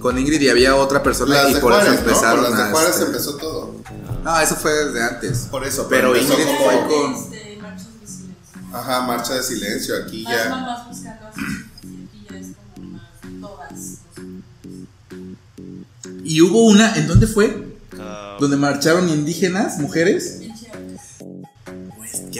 [0.01, 1.99] Con Ingrid y había otra persona Las y por Juárez, eso ¿no?
[2.09, 3.75] empezaron Por las de Juárez este, empezó todo.
[4.23, 5.37] no, eso fue desde antes.
[5.51, 6.57] Por eso, Pero Ingrid como.
[6.59, 8.75] fue con- Este, marchas de silencio.
[8.77, 9.95] Ajá, marcha de silencio.
[10.03, 10.49] Aquí Más ya.
[10.49, 13.09] mamás buscando a sus hijos y aquí ya es como más
[13.41, 13.97] todas.
[16.23, 17.69] Y hubo una, ¿en dónde fue?
[18.39, 20.40] Donde marcharon indígenas, mujeres.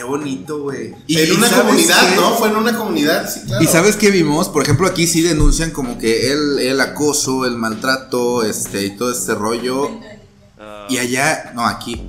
[0.02, 0.92] Qué bonito, güey.
[1.06, 2.16] Y En una ¿sabes comunidad, qué?
[2.16, 2.34] ¿no?
[2.34, 3.62] Fue en una comunidad, sí, claro.
[3.62, 7.56] Y sabes qué vimos, por ejemplo, aquí sí denuncian como que el, el acoso, el
[7.56, 9.90] maltrato, este, y todo este rollo.
[10.88, 12.02] Y allá, no, aquí.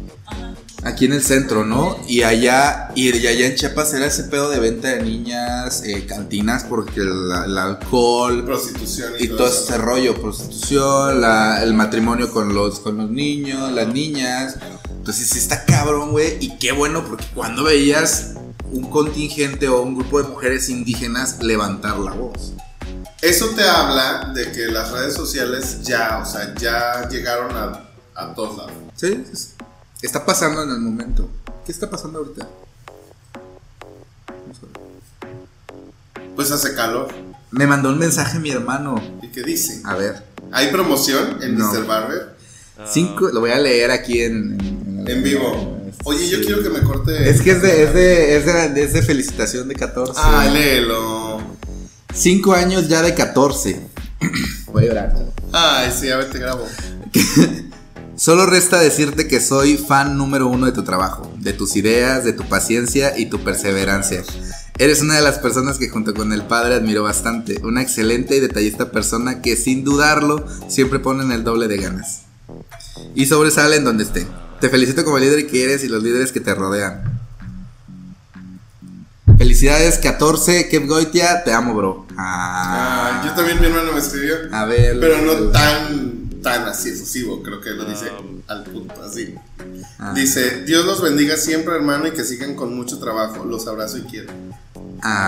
[0.86, 1.98] Aquí en el centro, ¿no?
[2.08, 6.66] Y allá, y allá en Chiapas era ese pedo de venta de niñas, eh, cantinas,
[6.66, 12.54] porque el, el alcohol Prostitución y, y todo este rollo, prostitución, la- el matrimonio con
[12.54, 14.58] los, con los niños, las niñas.
[14.90, 16.38] Entonces sí está cabrón, güey.
[16.42, 18.34] Y qué bueno, porque cuando veías
[18.72, 22.54] un contingente o un grupo de mujeres indígenas levantar la voz.
[23.22, 28.34] Eso te habla de que las redes sociales ya, o sea, ya llegaron a, a
[28.34, 28.74] todos lados.
[28.96, 29.54] Sí, es-
[30.08, 31.30] está pasando en el momento.
[31.66, 32.48] ¿Qué está pasando ahorita?
[34.28, 34.66] Vamos a
[35.28, 36.30] ver.
[36.36, 37.08] Pues hace calor.
[37.52, 38.96] Me mandó un mensaje mi hermano.
[39.22, 39.82] ¿Y qué dice?
[39.86, 40.24] A ver.
[40.52, 41.72] ¿Hay promoción en No.
[41.72, 41.86] Mr.
[41.86, 42.36] Barber?
[42.88, 45.80] Cinco, lo voy a leer aquí en, en- En vivo.
[46.06, 47.30] Oye, yo quiero que me corte.
[47.30, 50.14] Es que es de, es de, es de, es de felicitación de 14.
[50.18, 51.40] Ah, léelo.
[52.14, 53.80] Cinco años ya de 14.
[54.74, 55.16] Voy a llorar.
[55.54, 56.68] Ay, sí, a ver, te grabo.
[58.24, 62.32] Solo resta decirte que soy fan número uno de tu trabajo, de tus ideas, de
[62.32, 64.24] tu paciencia y tu perseverancia.
[64.78, 68.40] Eres una de las personas que junto con el padre admiro bastante, una excelente y
[68.40, 72.22] detallista persona que sin dudarlo siempre ponen el doble de ganas.
[73.14, 74.26] Y sobresale en donde esté.
[74.62, 77.20] Te felicito como líder que eres y los líderes que te rodean.
[79.38, 82.08] Felicidades 14, Kev Goitia, te amo bro.
[82.18, 84.36] Ah, Ah, yo también mi hermano me escribió.
[84.52, 85.00] A ver.
[85.00, 88.12] Pero no tan, tan así efusivo, creo que lo dice
[88.48, 89.34] al punto, así.
[89.98, 90.14] Ah.
[90.14, 93.44] Dice, Dios los bendiga siempre, hermano, y que sigan con mucho trabajo.
[93.46, 94.32] Los abrazo y quiero.
[95.02, 95.24] Ah.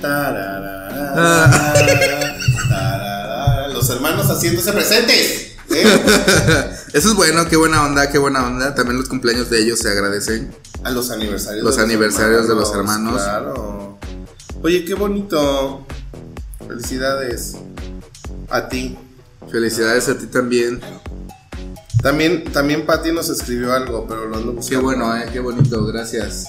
[0.00, 0.88] Tararara,
[2.68, 3.68] tararara.
[3.68, 5.56] Los hermanos haciéndose presentes.
[5.70, 5.84] ¿eh?
[6.92, 8.74] Eso es bueno, qué buena onda, qué buena onda.
[8.74, 10.54] También los cumpleaños de ellos se agradecen.
[10.84, 11.64] A los aniversarios.
[11.64, 13.22] Los aniversarios de los hermanos.
[13.22, 13.98] Claro.
[14.62, 15.86] Oye, qué bonito.
[16.66, 17.56] Felicidades.
[18.50, 18.96] A ti.
[19.50, 20.80] Felicidades a ti también.
[22.02, 24.82] También, también Patty nos escribió algo, pero lo ando Qué buscando.
[24.82, 26.46] bueno, eh, qué bonito, gracias.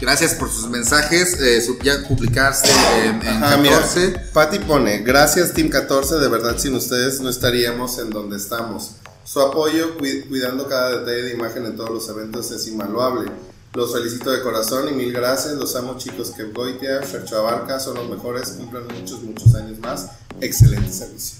[0.00, 2.66] Gracias por sus mensajes, eh, ya publicarse
[3.04, 4.14] en, en Ajá, mira, 14.
[4.32, 8.96] Patty pone, gracias Team 14, de verdad sin ustedes no estaríamos en donde estamos.
[9.24, 13.30] Su apoyo, cui- cuidando cada detalle de imagen en todos los eventos es invaluable.
[13.74, 15.54] Los felicito de corazón y mil gracias.
[15.54, 20.10] Los amo chicos que Goitia, Fercho Abarca son los mejores, cumplen muchos, muchos años más.
[20.40, 21.38] Excelente servicio.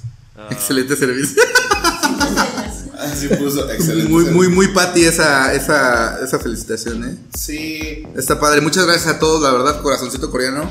[0.50, 1.40] Excelente servicio.
[2.98, 4.32] Así puso, excelente Muy, servicio.
[4.32, 7.16] muy, muy Pati esa, esa, esa felicitación, eh.
[7.38, 10.68] Sí, Está padre, muchas gracias a todos, la verdad, corazoncito coreano.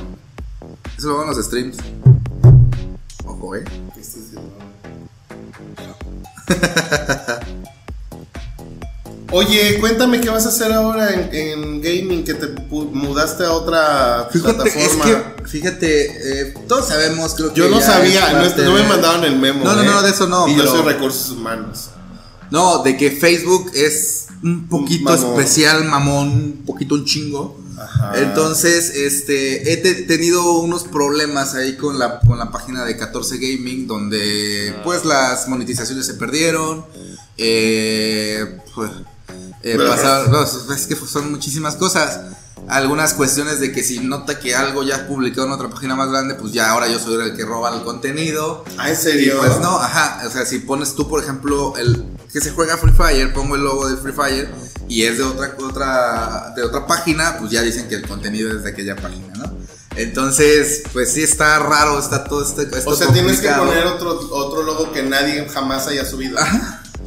[0.97, 1.77] Eso lo van los streams.
[3.23, 3.63] Ojo, eh.
[3.93, 4.51] ¿qué estás diciendo?
[9.33, 14.29] Oye, cuéntame qué vas a hacer ahora en, en gaming, que te mudaste a otra
[14.31, 15.33] Fíjate, es plataforma.
[15.37, 17.59] que, fíjate, eh, todos sabemos, creo que.
[17.59, 19.65] Yo no sabía, no, me mandaron el memo.
[19.65, 19.85] No, no, ¿eh?
[19.85, 21.89] no, de eso no, Y yo pero- soy recursos humanos.
[22.51, 25.31] No, de que Facebook es un poquito Mamón.
[25.39, 27.59] especial, mamón, un poquito un chingo.
[27.75, 28.13] Ajá.
[28.17, 33.37] Entonces, este, he te- tenido unos problemas ahí con la, con la página de 14
[33.39, 36.85] Gaming, donde pues las monetizaciones se perdieron.
[37.37, 38.91] Eh, pues,
[39.63, 42.19] eh, no, es que son muchísimas cosas.
[42.67, 46.09] Algunas cuestiones de que si nota que algo ya es publicado en otra página más
[46.09, 48.63] grande, pues ya ahora yo soy el que roba el contenido.
[48.77, 49.37] Ah, ¿en Y serio?
[49.39, 52.93] pues no, ajá, o sea, si pones tú, por ejemplo, el que se juega Free
[52.93, 54.49] Fire, pongo el logo de Free Fire
[54.87, 58.63] y es de otra otra de otra página, pues ya dicen que el contenido es
[58.63, 59.57] de aquella página, ¿no?
[59.95, 64.19] Entonces, pues sí está raro, está todo este está O sea, tienes que poner otro,
[64.31, 66.37] otro logo que nadie jamás haya subido.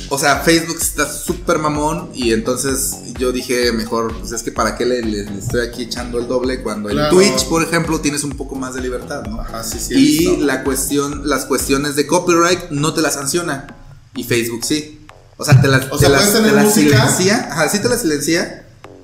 [0.09, 4.77] O sea, Facebook está súper mamón y entonces yo dije, mejor, pues es que para
[4.77, 7.09] qué le, le- le estoy aquí echando el doble cuando en.
[7.11, 9.41] Twitch, por ejemplo, tienes un poco más de libertad, ¿no?
[9.41, 9.95] Ajá, sí, sí.
[9.95, 10.37] Y visto.
[10.45, 13.67] la cuestión, las cuestiones de copyright no te las sanciona.
[14.15, 15.01] Y Facebook sí.
[15.39, 17.09] O sea, te las, O sea, te las, ¿puedes tener te las música?
[17.11, 17.49] silencia.
[17.51, 18.63] Ajá, sí te las silencia.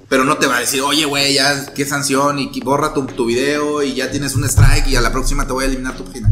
[0.09, 3.25] Pero no te va a decir, oye, güey, ya qué sanción y borra tu, tu
[3.27, 6.05] video y ya tienes un strike y a la próxima te voy a eliminar tu
[6.05, 6.31] página.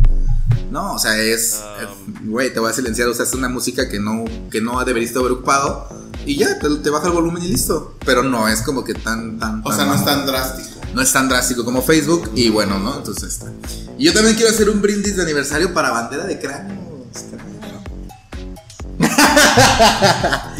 [0.70, 1.88] No, o sea, es, Ah.
[2.24, 5.14] güey, te voy a silenciar, o sea, es una música que no, que no deberías
[5.16, 5.88] haber ocupado
[6.24, 7.96] y ya, te, te baja el volumen y listo.
[8.04, 10.80] Pero no es como que tan, tan, O sea, no es tan drástico.
[10.94, 12.96] no es tan drástico como Facebook y bueno, ¿no?
[12.96, 13.52] Entonces está.
[13.98, 16.78] Y yo también quiero hacer un brindis de aniversario para bandera de cráneo.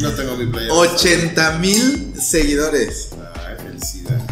[0.00, 0.70] No tengo mi player.
[0.70, 3.10] 80 mil seguidores.
[3.46, 4.22] Ay, felicidades.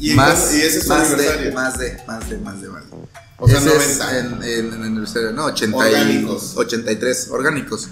[0.00, 1.52] Y, más, y ese es su más, de, aniversario.
[1.54, 2.96] más de, más de, más de, más de.
[3.38, 4.18] O sea, Ese es 90.
[4.18, 5.32] en, en, en aniversario.
[5.32, 6.52] No, 80 y- Orgánicos.
[6.56, 7.88] 83 orgánicos.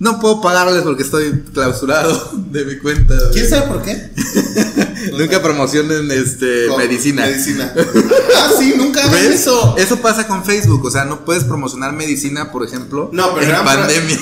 [0.00, 3.14] No puedo pagarles porque estoy clausurado de mi cuenta.
[3.32, 4.10] ¿Quién sabe por qué?
[5.18, 7.26] Nunca promocionen este Con- medicina.
[7.26, 7.72] Medicina.
[8.36, 9.74] ah, sí, nunca hagan eso.
[9.76, 13.64] Eso pasa con Facebook, o sea, no puedes promocionar medicina, por ejemplo, No, pero en
[13.64, 14.18] pandemia.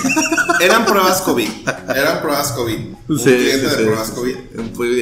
[0.61, 1.49] Eran pruebas COVID.
[1.95, 2.79] Eran pruebas COVID.
[3.09, 4.37] Un cliente de pruebas COVID.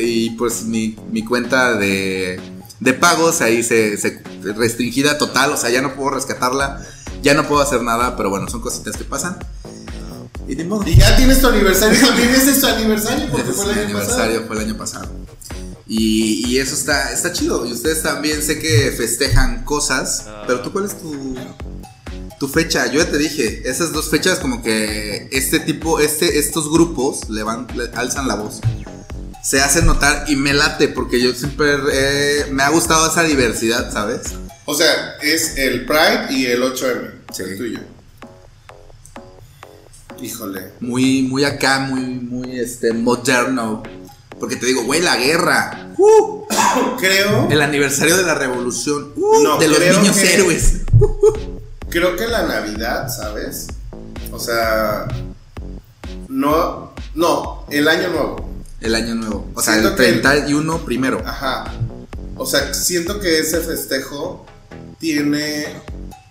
[0.03, 2.41] Y pues mi, mi cuenta de,
[2.81, 6.85] de pagos ahí se, se restringida total, o sea, ya no puedo rescatarla,
[7.23, 9.39] ya no puedo hacer nada, pero bueno, son cositas que pasan.
[10.47, 10.87] Y de modo.
[10.87, 11.99] Y ya tienes tu aniversario.
[12.07, 14.47] También ese es tu aniversario porque fue el año aniversario, pasado.
[14.47, 15.09] fue el año pasado.
[15.87, 17.67] Y, y eso está, está chido.
[17.67, 20.27] Y ustedes también sé que festejan cosas.
[20.47, 21.35] Pero tú, ¿cuál es tu,
[22.45, 22.87] tu fecha?
[22.93, 27.43] Yo ya te dije, esas dos fechas como que este tipo, este, estos grupos le
[27.43, 28.61] van, le alzan la voz.
[29.43, 33.91] Se hacen notar y me late porque yo siempre eh, me ha gustado esa diversidad,
[33.91, 34.21] ¿sabes?
[34.67, 37.13] O sea, es el Pride y el 8M.
[37.33, 37.43] Sí.
[37.45, 37.79] El tuyo.
[40.21, 40.73] Híjole.
[40.81, 43.83] Muy, muy acá, muy, muy este, moderno.
[44.39, 45.95] Porque te digo, güey, la guerra.
[45.97, 46.45] ¡Uh!
[46.99, 47.49] Creo.
[47.51, 49.13] El aniversario de la revolución.
[49.17, 49.43] ¡Uh!
[49.43, 50.84] No, de los niños que- héroes.
[51.95, 53.69] Creo que la Navidad, ¿sabes?
[54.33, 55.07] O sea.
[56.29, 56.93] No.
[57.15, 58.51] No, el año nuevo.
[58.81, 59.49] El año nuevo.
[59.55, 61.23] O sea, Siento el que el- 31 primero.
[61.25, 61.73] Ajá.
[62.37, 64.45] O sea, siento que ese festejo
[64.99, 65.67] tiene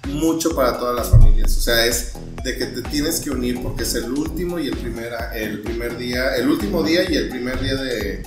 [0.09, 1.55] mucho para todas las familias.
[1.55, 2.11] O sea, es
[2.43, 5.97] de que te tienes que unir porque es el último y el primer, el primer
[5.97, 8.21] día, el último día y el primer día de,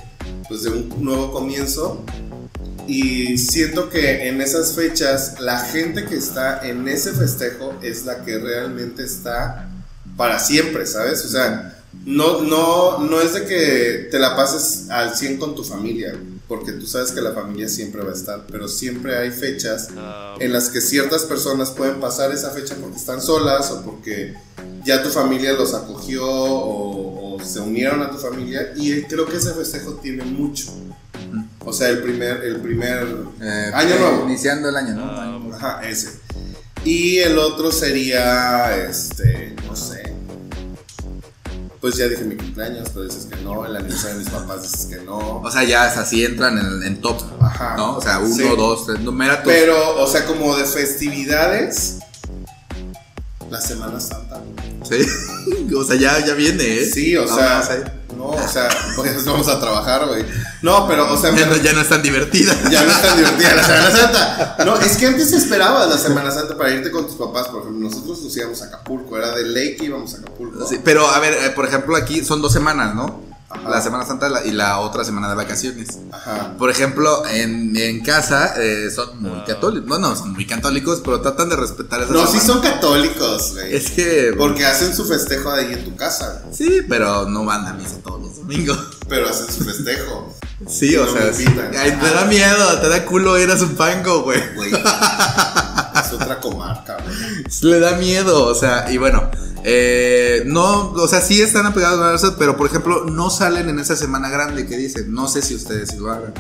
[0.49, 2.03] pues, de un nuevo comienzo.
[2.87, 8.25] Y siento que en esas fechas la gente que está en ese festejo es la
[8.25, 9.69] que realmente está
[10.17, 11.25] para siempre, ¿sabes?
[11.25, 15.65] O sea, no, no, no es de que te la pases al 100 con tu
[15.65, 16.15] familia,
[16.47, 19.89] porque tú sabes que la familia siempre va a estar, pero siempre hay fechas
[20.39, 24.35] en las que ciertas personas pueden pasar esa fecha porque están solas o porque
[24.85, 29.37] ya tu familia los acogió o, o se unieron a tu familia y creo que
[29.37, 30.73] ese festejo tiene mucho.
[31.67, 33.07] O sea, el primer, el primer
[33.43, 34.25] Eh, año eh, nuevo.
[34.29, 35.39] Iniciando el año, ¿no?
[35.39, 35.55] Nuevo.
[35.57, 36.21] Ajá, ese.
[36.85, 40.15] Y el otro sería, este, no sé.
[41.81, 43.67] Pues ya dije mi cumpleaños, pero dices que no.
[43.67, 45.41] El aniversario de mis papás dices que no.
[45.41, 47.21] O sea, ya es así entran en, en top.
[47.41, 47.75] Ajá.
[47.77, 47.97] ¿No?
[47.97, 48.43] O sea, uno, Sí.
[48.57, 49.01] dos, tres.
[49.01, 51.99] Numera tus- Pero, o sea, como de festividades,
[53.51, 54.41] la Semana Santa.
[54.89, 55.05] Sí.
[55.77, 56.87] o sea, ya, ya viene, ¿eh?
[56.87, 60.25] Sí, o No, sea, no, o sea, pues vamos a trabajar, güey.
[60.67, 62.53] No, pero, o sea, me- Ya no, ya no es tan divertida.
[62.71, 64.57] ya no es tan divertida la Semana Santa.
[64.65, 67.49] No, es que antes esperabas la Semana Santa para irte con tus papás.
[67.49, 70.67] Por ejemplo, nosotros nos íbamos a Acapulco, era de ley que íbamos a Acapulco.
[70.67, 73.26] Sí, pero a ver, eh, por ejemplo, aquí son dos semanas, ¿no?
[73.61, 73.69] Ajá.
[73.69, 75.99] La Semana Santa y la otra semana de vacaciones.
[76.13, 76.55] Ajá.
[76.59, 79.89] Por ejemplo, en, en casa eh, son muy católicos.
[79.89, 83.75] No, no, son muy católicos, pero tratan de respetar esa No, sí son católicos, güey.
[83.75, 84.35] Es que.
[84.37, 86.55] Porque hacen su festejo ahí en tu casa, güey.
[86.57, 88.79] Sí, pero no van a misa todos los domingos.
[89.09, 90.35] pero hacen su festejo.
[90.67, 91.33] Sí, Y o no sea.
[91.33, 91.45] sí.
[91.79, 94.43] Ay, te da miedo, te da culo ir a su pango, güey.
[94.55, 94.73] Güey.
[94.73, 97.45] es otra comarca, güey.
[97.63, 99.31] Le da miedo, o sea, y bueno,
[99.69, 103.81] eh, no, o sea, sí están apegados a eso, pero por ejemplo, no salen en
[103.81, 105.13] esa semana grande que dicen.
[105.13, 106.33] No sé si ustedes lo hagan.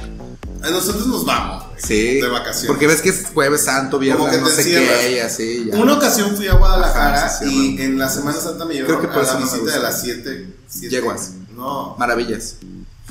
[0.63, 1.65] A nosotros nos vamos.
[1.77, 2.21] Sí.
[2.21, 2.69] De vacaciones.
[2.69, 5.69] Porque ves que es Jueves Santo, Como viernes, que no sé qué, y así.
[5.73, 5.77] ya.
[5.77, 9.09] Una ocasión fui a Guadalajara Ajá, y en la Semana Santa me Creo llevaron que
[9.09, 11.33] por a la visita de las siete, siete- Yeguas.
[11.55, 12.57] No, Maravillas.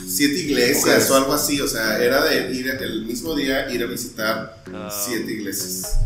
[0.07, 1.11] siete iglesias Mujeres.
[1.11, 1.59] o algo así.
[1.61, 4.63] O sea, era de ir el mismo día ir a visitar
[5.05, 5.97] siete iglesias.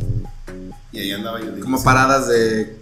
[0.92, 1.46] Y ahí andaba yo.
[1.52, 1.84] Como iglesia.
[1.86, 2.76] paradas de.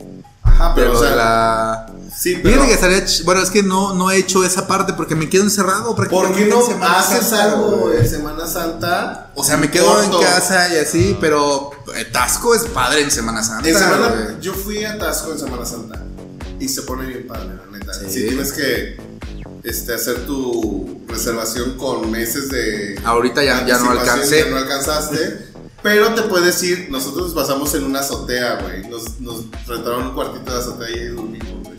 [0.60, 1.86] Ajá, pero, pero o sea, de la.
[2.18, 2.50] sí, pero.
[2.56, 5.30] Fíjate que estaría ch- Bueno, es que no, no he hecho esa parte porque me
[5.30, 9.32] quedo encerrado ¿Por qué no haces Santa, algo en Semana Santa?
[9.36, 13.44] O sea, me quedo en casa y así, pero eh, Tasco es padre en Semana
[13.44, 13.70] Santa.
[13.70, 14.40] En semana, güey.
[14.42, 16.02] yo fui a Tasco en Semana Santa
[16.60, 17.94] y se pone bien padre, la neta.
[17.94, 18.06] Sí.
[18.10, 18.98] Si tienes que
[19.64, 24.40] este, hacer tu reservación con meses de Ahorita ya, ya no alcancé.
[24.46, 25.47] ya no alcanzaste.
[25.88, 28.90] Pero te puedes ir, nosotros nos pasamos en una azotea, güey.
[28.90, 31.78] Nos, nos rentaron un cuartito de azotea y ahí dormimos, güey.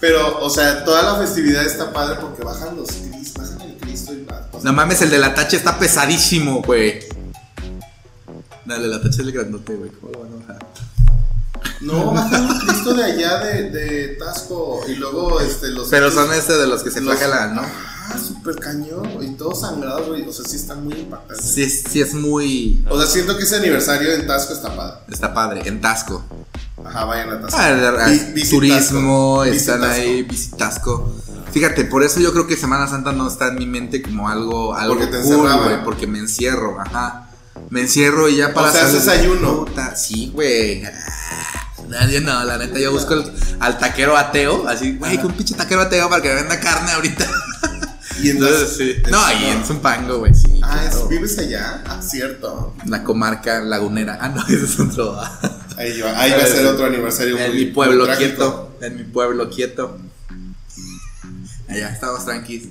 [0.00, 4.14] Pero, o sea, toda la festividad está padre porque bajan los Cris, bajan el Cristo
[4.14, 7.00] y va- No mames, el de la tacha está pesadísimo, güey.
[8.64, 9.90] Dale, la tacha es el grandote, güey.
[9.90, 10.66] ¿Cómo lo van a bajar?
[11.82, 15.88] No, bajan el Cristo de allá de, de Tasco y luego este, los.
[15.88, 17.62] Pero son este de los que se flagelan, ¿no?
[18.12, 19.36] Ah, súper cañón, güey.
[19.36, 20.28] Todos sangrados, güey.
[20.28, 21.42] O sea, sí está muy impactante.
[21.42, 22.84] Sí, sí es muy...
[22.88, 24.96] O sea, siento que ese aniversario en Tasco está padre.
[25.10, 26.24] Está padre, en Tasco.
[26.84, 27.56] Ajá, vayan a Tasco.
[27.60, 31.14] Ah, Vi- turismo, están ahí, visitasco.
[31.52, 34.74] Fíjate, por eso yo creo que Semana Santa no está en mi mente como algo,
[34.74, 35.64] algo Porque te cool, encerraba.
[35.64, 37.28] güey, porque me encierro, ajá.
[37.70, 39.66] Me encierro y ya para O sea, haces ayuno.
[39.96, 40.82] Sí, güey.
[41.88, 45.54] Nadie no, la neta, yo busco el- al taquero ateo, así, güey, que un pinche
[45.54, 47.28] taquero ateo para que me venda carne ahorita.
[48.22, 48.94] Y Entonces, sí.
[49.04, 50.60] en- No, en Zumpango, güey, sí.
[50.62, 51.08] Ah, es- claro.
[51.08, 51.82] ¿vives allá?
[51.86, 52.74] Ah, cierto.
[52.86, 54.18] La comarca lagunera.
[54.20, 55.18] Ah, no, ese es otro.
[55.76, 58.76] Ahí va, ahí va a ser otro aniversario En muy- mi pueblo muy quieto.
[58.80, 59.98] En mi pueblo quieto.
[61.68, 62.68] Allá estamos tranquilos.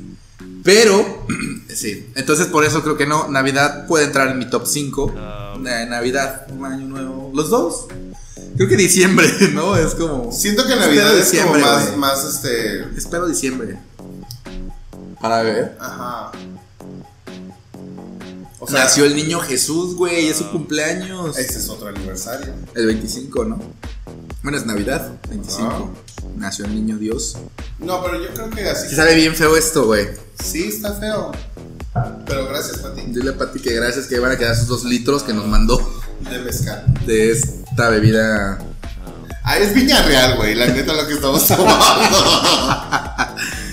[0.63, 1.25] Pero,
[1.73, 2.09] sí.
[2.15, 3.27] Entonces, por eso creo que no.
[3.29, 5.13] Navidad puede entrar en mi top 5.
[5.59, 7.31] Navidad, un año nuevo.
[7.33, 7.87] Los dos.
[8.55, 9.75] Creo que diciembre, ¿no?
[9.77, 10.31] Es como.
[10.31, 11.55] Siento que Navidad es como
[11.97, 12.83] más este.
[12.97, 13.79] Espero diciembre.
[15.21, 15.77] Para ver.
[15.79, 16.31] Ajá.
[18.59, 20.27] O sea, Nació el niño Jesús, güey.
[20.27, 21.37] Es su cumpleaños.
[21.37, 22.53] ese es otro aniversario.
[22.75, 23.59] El 25, ¿no?
[24.43, 25.11] Bueno, es Navidad.
[25.29, 25.91] 25.
[26.37, 27.37] Nació el niño Dios.
[27.79, 28.89] No, pero yo creo que así.
[28.89, 30.07] Sí sabe bien feo esto, güey.
[30.43, 31.31] Sí, está feo.
[32.25, 33.01] Pero gracias, Pati.
[33.07, 35.77] Dile a Pati que gracias que van a quedar sus dos litros que nos mandó
[36.29, 36.85] De mezcal.
[37.05, 38.59] de esta bebida.
[39.43, 40.53] Ah, es Viña Real, güey.
[40.55, 43.08] La neta lo que estamos tomando.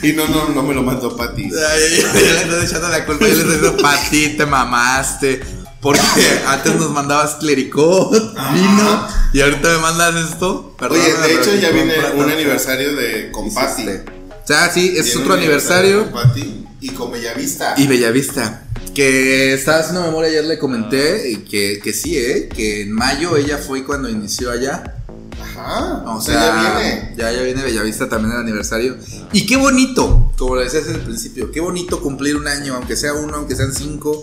[0.09, 1.51] y no, no, no me lo mandó Pati.
[1.51, 3.27] Le estoy echando la culpa.
[3.27, 5.41] Yo le estoy diciendo, Pati, te mamaste.
[5.81, 6.01] Porque
[6.49, 8.11] antes nos mandabas clericot,
[8.55, 10.75] vino, y ahorita me mandas esto.
[10.81, 13.87] Oye, Perdóname, de hecho ya viene un aniversario de con Pati.
[13.87, 16.11] O sea, sí, es Viene otro aniversario.
[16.11, 17.75] con Pati y con Bellavista.
[17.77, 18.63] Y Bellavista.
[18.95, 22.49] Que estaba haciendo memoria, ayer le comenté y que, que sí, ¿eh?
[22.49, 24.95] Que en mayo ella fue cuando inició allá.
[25.41, 26.03] Ajá.
[26.07, 27.15] O O sea, ya viene.
[27.17, 28.97] ya, ya viene Bellavista también el aniversario.
[29.33, 33.15] Y qué bonito, como lo decías al principio, qué bonito cumplir un año, aunque sea
[33.15, 34.21] uno, aunque sean cinco,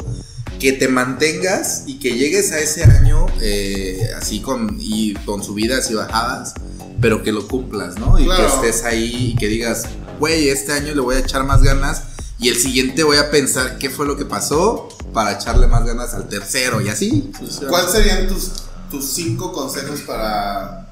[0.60, 5.90] que te mantengas y que llegues a ese año eh, así con, y con subidas
[5.92, 6.54] y bajadas,
[7.02, 8.18] pero que lo cumplas, ¿no?
[8.20, 8.62] Y Claro.
[8.62, 9.84] que estés ahí y que digas,
[10.20, 12.04] güey, este año le voy a echar más ganas
[12.40, 16.14] y el siguiente voy a pensar qué fue lo que pasó para echarle más ganas
[16.14, 17.32] al tercero y así.
[17.70, 18.52] ¿Cuáles serían tus,
[18.90, 20.83] tus cinco consejos para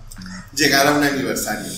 [0.53, 1.71] llegar a un aniversario?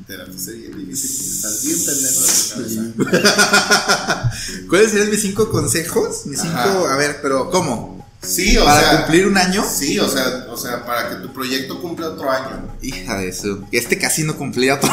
[0.00, 4.30] Espérate, sería difícil porque estás bien pendejo de tu cabeza.
[4.68, 6.24] ¿Cuáles serían mis cinco consejos?
[6.26, 7.98] Mis cinco, a ver, pero ¿cómo?
[8.22, 8.98] Sí, o ¿Para sea.
[9.02, 9.64] cumplir un año?
[9.68, 12.74] Sí, o sea, o sea, para que tu proyecto cumpla otro año.
[12.82, 13.62] Hija de eso.
[13.70, 14.90] Este casi no cumplía otro.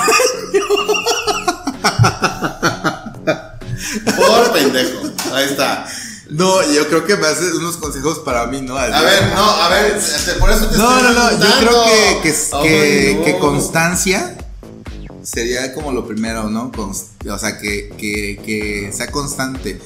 [4.15, 5.09] Por pendejo.
[5.33, 5.87] Ahí está.
[6.29, 8.75] No, yo creo que me haces unos consejos para mí, ¿no?
[8.77, 11.39] A ver, no, a ver, te- por eso te No, estoy no, no.
[11.39, 13.23] Yo creo que, que, que, Ay, no.
[13.25, 14.37] que constancia
[15.23, 16.71] sería como lo primero, ¿no?
[16.77, 19.79] O sea, que, que, sea constante.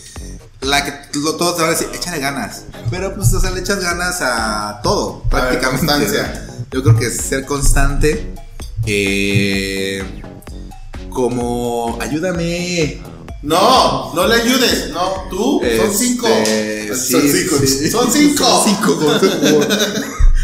[0.61, 2.63] La que lo- todos te van a decir, échale ganas.
[2.89, 5.85] Pero pues, o sea, le echas ganas a todo, A ver, prácticamente.
[5.87, 6.47] constancia.
[6.71, 8.33] Yo creo que ser constante.
[8.85, 10.03] eh,
[11.09, 13.01] como, ayúdame.
[13.41, 14.89] No, no le ayudes.
[14.91, 15.61] No, tú.
[15.77, 16.27] son cinco.
[16.27, 17.55] Este, son cinco.
[17.65, 17.89] sí.
[17.91, 18.43] Son cinco.
[18.43, 18.95] Son cinco.
[18.97, 19.65] como- como-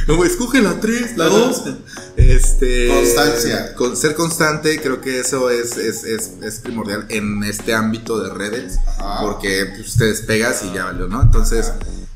[0.08, 1.64] No, escoge la tres, la dos.
[2.16, 2.88] Este.
[2.89, 3.74] Constancia.
[3.76, 8.32] Con, ser constante, creo que eso es, es, es, es primordial en este ámbito de
[8.34, 8.78] redes.
[9.00, 9.22] Ajá.
[9.22, 11.22] Porque pues, te despegas y ya valió, ¿no?
[11.22, 11.72] Entonces.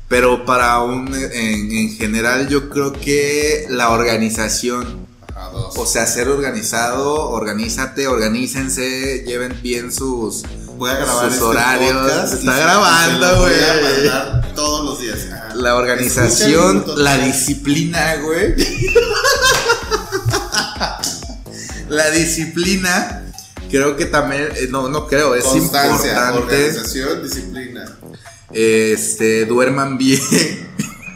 [0.08, 1.12] Pero para un.
[1.14, 5.06] En, en general, yo creo que la organización.
[5.28, 5.76] Ajá, dos.
[5.76, 10.42] O sea, ser organizado, organízate, organícense, lleven bien sus,
[10.80, 11.92] voy a grabar sus este horarios.
[11.92, 13.54] podcast Está y grabando, güey.
[13.54, 15.18] Voy a mandar todos los días.
[15.54, 18.54] La organización, la disciplina, güey.
[21.90, 23.24] la disciplina,
[23.70, 26.38] creo que también, eh, no, no creo, es Constancia, importante.
[26.38, 27.84] organización, disciplina.
[28.50, 30.69] Este, duerman bien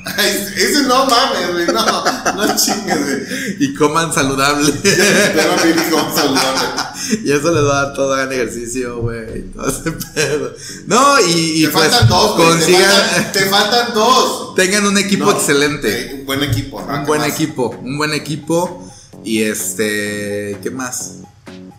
[0.06, 1.66] ese no mames, güey.
[1.66, 3.56] No, no chingues, güey.
[3.60, 4.72] y coman saludable.
[4.82, 6.60] Pero mí dijo saludable.
[7.24, 9.38] y eso les va a dar todo hagan ejercicio, güey.
[9.38, 10.52] y todo ese pedo.
[10.86, 12.48] No, y, y Te pues faltan dos, güey.
[12.48, 14.54] Te consigan, faltan, te faltan dos.
[14.54, 16.10] tengan un equipo No, excelente.
[16.10, 16.78] eh, Un buen equipo.
[16.78, 17.30] Un ¿qué buen más?
[17.30, 18.90] equipo, un buen equipo.
[19.24, 21.12] Y este, ¿qué más?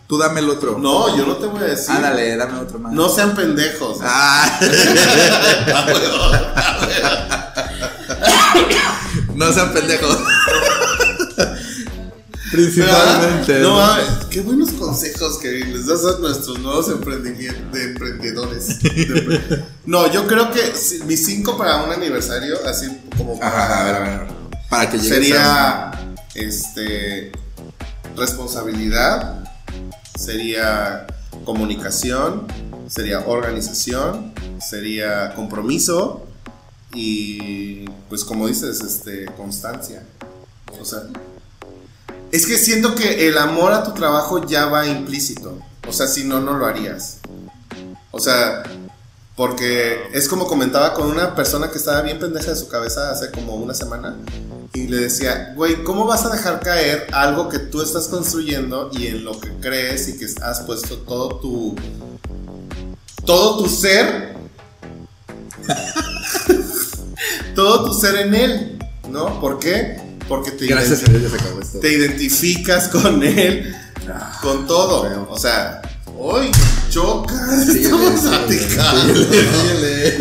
[0.07, 0.77] Tú dame el otro.
[0.79, 1.91] No, yo no te voy a decir.
[1.95, 2.93] Ándale, dame otro más.
[2.93, 3.97] No sean pendejos.
[4.03, 4.59] Ah.
[9.35, 10.17] no sean pendejos.
[12.51, 13.53] Principalmente.
[13.53, 13.67] ¿Verdad?
[13.69, 16.93] No mames, qué buenos consejos que les das a nuestros nuevos de
[17.83, 18.79] emprendedores.
[18.83, 22.87] De empre- no, yo creo que si- mis cinco para un aniversario, así
[23.17, 24.27] como para, Ajá, a ver, a ver.
[24.69, 25.91] Para que a- sería
[26.35, 27.31] este
[28.15, 29.43] responsabilidad,
[30.17, 31.07] sería
[31.43, 32.47] comunicación,
[32.87, 34.33] sería organización,
[34.65, 36.25] sería compromiso
[36.95, 40.03] y pues como dices, este constancia.
[40.79, 41.03] O sea,
[42.31, 45.59] es que siento que el amor a tu trabajo ya va implícito.
[45.87, 47.19] O sea, si no, no lo harías.
[48.11, 48.63] O sea,
[49.35, 53.31] porque es como comentaba con una persona que estaba bien pendeja de su cabeza hace
[53.31, 54.15] como una semana.
[54.73, 59.07] Y le decía, güey, ¿cómo vas a dejar caer algo que tú estás construyendo y
[59.07, 61.75] en lo que crees y que has puesto todo tu.
[63.25, 64.35] todo tu ser?
[67.55, 68.79] todo tu ser en él,
[69.09, 69.39] ¿no?
[69.39, 69.97] ¿Por qué?
[70.27, 71.79] Porque te Gracias a Dios acabó esto.
[71.79, 73.75] te identificas con él,
[74.41, 75.03] con todo.
[75.03, 75.27] feo.
[75.29, 75.81] O sea,
[76.17, 76.49] hoy
[76.89, 77.33] choca,
[77.65, 79.13] Síguele, estamos síguele, platicando.
[79.13, 80.17] síguele,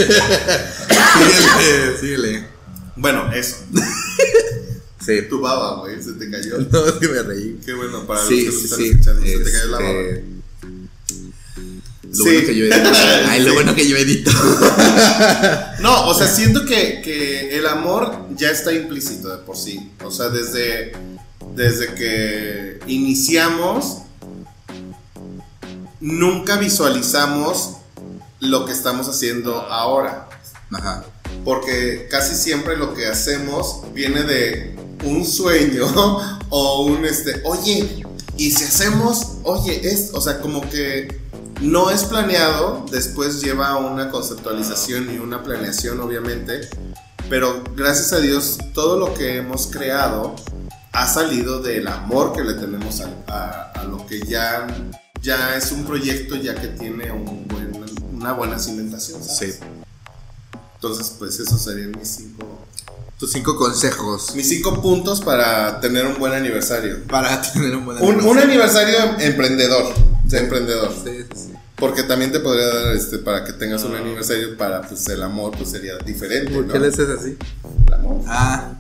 [1.59, 2.45] síguele, síguele.
[2.97, 3.57] Bueno, eso.
[5.05, 5.22] Sí.
[5.28, 6.59] Tu baba, güey, se te cayó.
[6.70, 7.59] No, es que me reí.
[7.64, 8.87] Qué bueno para Sí, los que sí, están sí.
[8.91, 9.22] escuchando.
[9.26, 9.91] Se te cayó la baba.
[10.01, 10.24] Este,
[12.17, 12.31] Lo Sí.
[12.31, 12.89] bueno que yo edito.
[13.29, 13.55] Ay, lo Sí.
[13.55, 14.31] bueno que yo edito.
[15.81, 19.91] No, o sea, siento que, que el amor ya está implícito de por sí.
[20.05, 20.93] O sea, desde,
[21.55, 23.99] desde que iniciamos,
[26.01, 27.77] nunca visualizamos
[28.41, 30.29] lo que estamos haciendo ahora.
[30.73, 31.05] Ajá.
[31.45, 35.87] Porque casi siempre lo que hacemos viene de un sueño
[36.49, 38.05] o un este, oye,
[38.37, 41.21] y si hacemos, oye, es, o sea, como que
[41.61, 46.69] no es planeado, después lleva una conceptualización y una planeación, obviamente,
[47.31, 50.35] pero gracias a Dios, todo lo que hemos creado
[50.93, 54.67] ha salido del amor que le tenemos a, a- a lo que ya,
[55.23, 57.75] ya es un proyecto, ya que tiene un buen-
[58.13, 59.23] una buena cimentación.
[59.25, 59.55] ¿sabes?
[59.61, 59.67] Sí.
[60.77, 62.59] Entonces, pues esos serían mis cinco,
[63.19, 67.03] Tus cinco consejos mis cinco puntos para tener un buen aniversario.
[67.05, 68.31] para tener un buen Un, aniversario.
[68.31, 69.95] un aniversario emprendedor,
[70.25, 70.93] de emprendedor.
[70.93, 71.53] Sí, sí, sí.
[71.77, 75.53] Porque también te podría dar este para que tengas un aniversario para pues el amor
[75.57, 76.53] pues sería diferente.
[76.53, 76.72] ¿Por ¿no?
[76.72, 77.37] qué le haces así?
[77.89, 78.22] El amor.
[78.29, 78.72] Ah.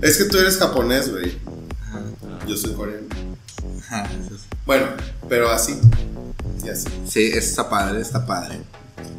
[0.00, 1.38] Es que tú eres japonés, güey.
[1.86, 2.02] Ajá.
[2.46, 3.06] Yo soy coreano.
[4.28, 4.36] Sí.
[4.64, 4.86] Bueno,
[5.28, 5.78] pero así.
[6.64, 6.86] Y así.
[7.08, 8.60] Sí, está padre, está padre.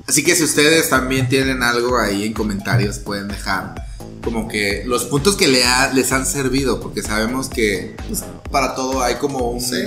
[0.08, 3.76] Así que si ustedes también tienen algo ahí en comentarios, pueden dejar
[4.24, 8.74] como que los puntos que le ha- les han servido, porque sabemos que pues, para
[8.76, 9.62] todo hay como un...
[9.62, 9.84] Sí.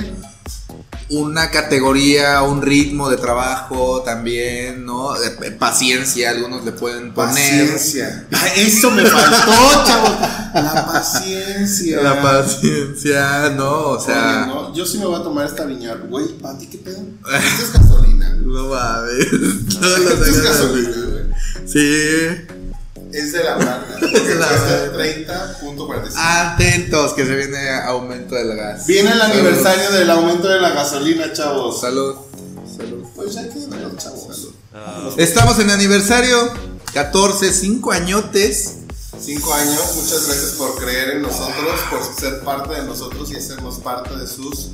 [1.09, 5.15] Una categoría, un ritmo de trabajo también, ¿no?
[5.15, 7.71] De- paciencia, algunos le pueden poner.
[7.73, 8.27] Paciencia.
[8.57, 9.53] Eso me faltó,
[9.87, 10.11] chavos.
[10.55, 12.03] La paciencia.
[12.03, 13.91] La paciencia, ¿no?
[13.91, 15.99] O sea, Oye, no, yo sí me voy a tomar esta viñar.
[16.09, 16.99] Güey, Pati, ¿qué pedo?
[17.33, 18.35] Esto es gasolina.
[18.41, 19.79] no mames.
[19.81, 21.01] Todos los años gasolina, así.
[21.01, 21.27] güey.
[21.67, 22.47] Sí.
[23.13, 23.99] Es de la marca.
[24.13, 25.59] Es de la Cuesta marca.
[25.61, 26.13] 30.45.
[26.17, 28.87] Atentos, que se viene aumento del gas.
[28.87, 29.35] Viene el Salud.
[29.35, 31.81] aniversario del aumento de la gasolina, chavos.
[31.81, 32.17] Salud.
[32.77, 33.05] Salud.
[33.15, 33.61] Pues hay que
[33.97, 34.49] chavos.
[35.17, 36.53] Estamos en aniversario
[36.93, 38.73] 14, 5 añotes.
[39.19, 43.79] Cinco años, muchas gracias por creer en nosotros, por ser parte de nosotros y hacernos
[43.79, 44.73] parte de sus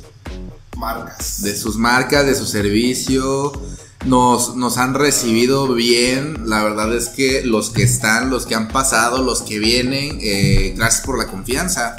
[0.75, 1.41] marcas.
[1.41, 3.53] de sus marcas, de su servicio.
[4.05, 6.49] Nos, nos han recibido bien.
[6.49, 10.73] La verdad es que los que están, los que han pasado, los que vienen, eh,
[10.75, 11.95] gracias por la confianza.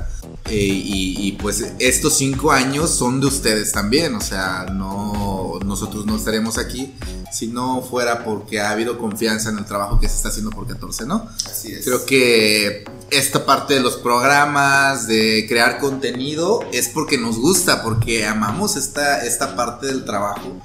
[0.46, 4.14] Eh, y, y, pues estos cinco años son de ustedes también.
[4.14, 6.94] O sea, no nosotros no estaremos aquí
[7.32, 10.66] si no fuera porque ha habido confianza en el trabajo que se está haciendo por
[10.66, 11.28] 14, ¿no?
[11.50, 11.84] Así es.
[11.84, 18.24] Creo que esta parte de los programas, de crear contenido, es porque nos gusta, porque
[18.26, 20.60] amamos esta, esta parte del trabajo.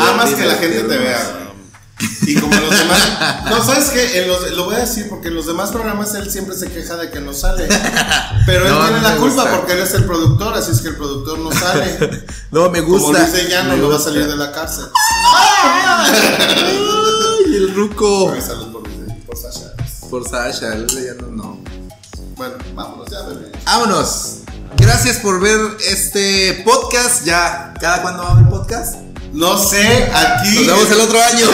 [0.00, 1.40] Amas que la gente te vea.
[2.26, 3.00] Y como los demás.
[3.50, 4.22] No, ¿sabes qué?
[4.22, 6.96] En los- lo voy a decir porque en los demás programas él siempre se queja
[6.96, 7.68] de que no sale.
[8.46, 9.56] Pero él No, tiene la culpa gusta.
[9.56, 12.24] porque él es el productor, así es que el productor no sale.
[12.50, 13.20] No, me Como gusta.
[13.20, 14.86] Luis de Llano no va a salir de la cárcel.
[15.34, 18.26] Ay, el ruco.
[18.26, 18.36] Por,
[19.26, 19.72] por Sasha.
[20.10, 21.60] Por Sasha, Luis de Llano no.
[22.36, 23.52] Bueno, vámonos ya, bebé.
[23.64, 24.38] Vámonos.
[24.76, 25.58] Gracias por ver
[25.88, 27.24] este podcast.
[27.24, 28.96] Ya, ¿cada cuándo va a haber podcast?
[29.34, 30.54] No sé, aquí.
[30.64, 31.46] Nos vemos el otro año.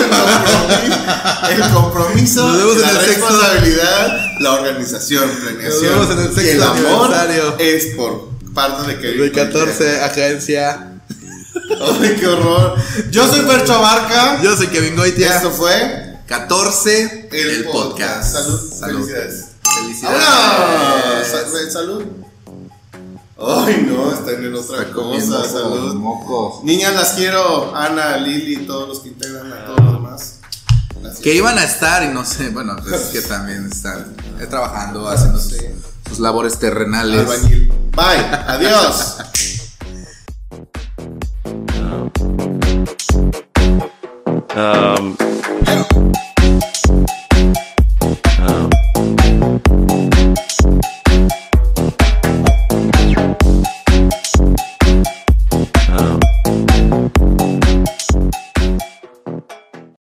[1.50, 5.70] El compromiso, Nos vemos en el sexto- responsabilidad, la organización, planeación.
[5.70, 7.10] Nos vemos en el y sexto el amor
[7.58, 9.20] es por parte de Kevin.
[9.22, 10.86] De 14, agencia.
[12.02, 12.74] Ay, qué horror.
[13.10, 14.42] Yo soy Percho Abarca.
[14.42, 15.36] Yo soy Kevin Goitia.
[15.36, 18.32] Esto fue 14, el, el, podcast.
[18.34, 18.60] Salud.
[18.78, 19.06] Salud.
[19.08, 19.44] Felicidades.
[19.74, 21.72] Felicidades.
[21.72, 22.02] Salud.
[23.42, 25.44] Ay, no, están en otra Está cosa.
[25.48, 25.94] Salud.
[25.94, 26.62] mocos.
[26.64, 27.74] Niñas, las quiero.
[27.74, 30.38] Ana, Lili, todos los que integran a todos los demás.
[31.00, 31.20] Gracias.
[31.22, 35.38] Que iban a estar y no sé, bueno, es que también están eh, trabajando, haciendo
[35.40, 35.66] sus, Sí.
[36.08, 37.20] sus labores terrenales.
[37.20, 37.72] Albañil.
[37.92, 38.26] Bye.
[38.46, 39.16] Adiós.
[44.56, 45.16] Um,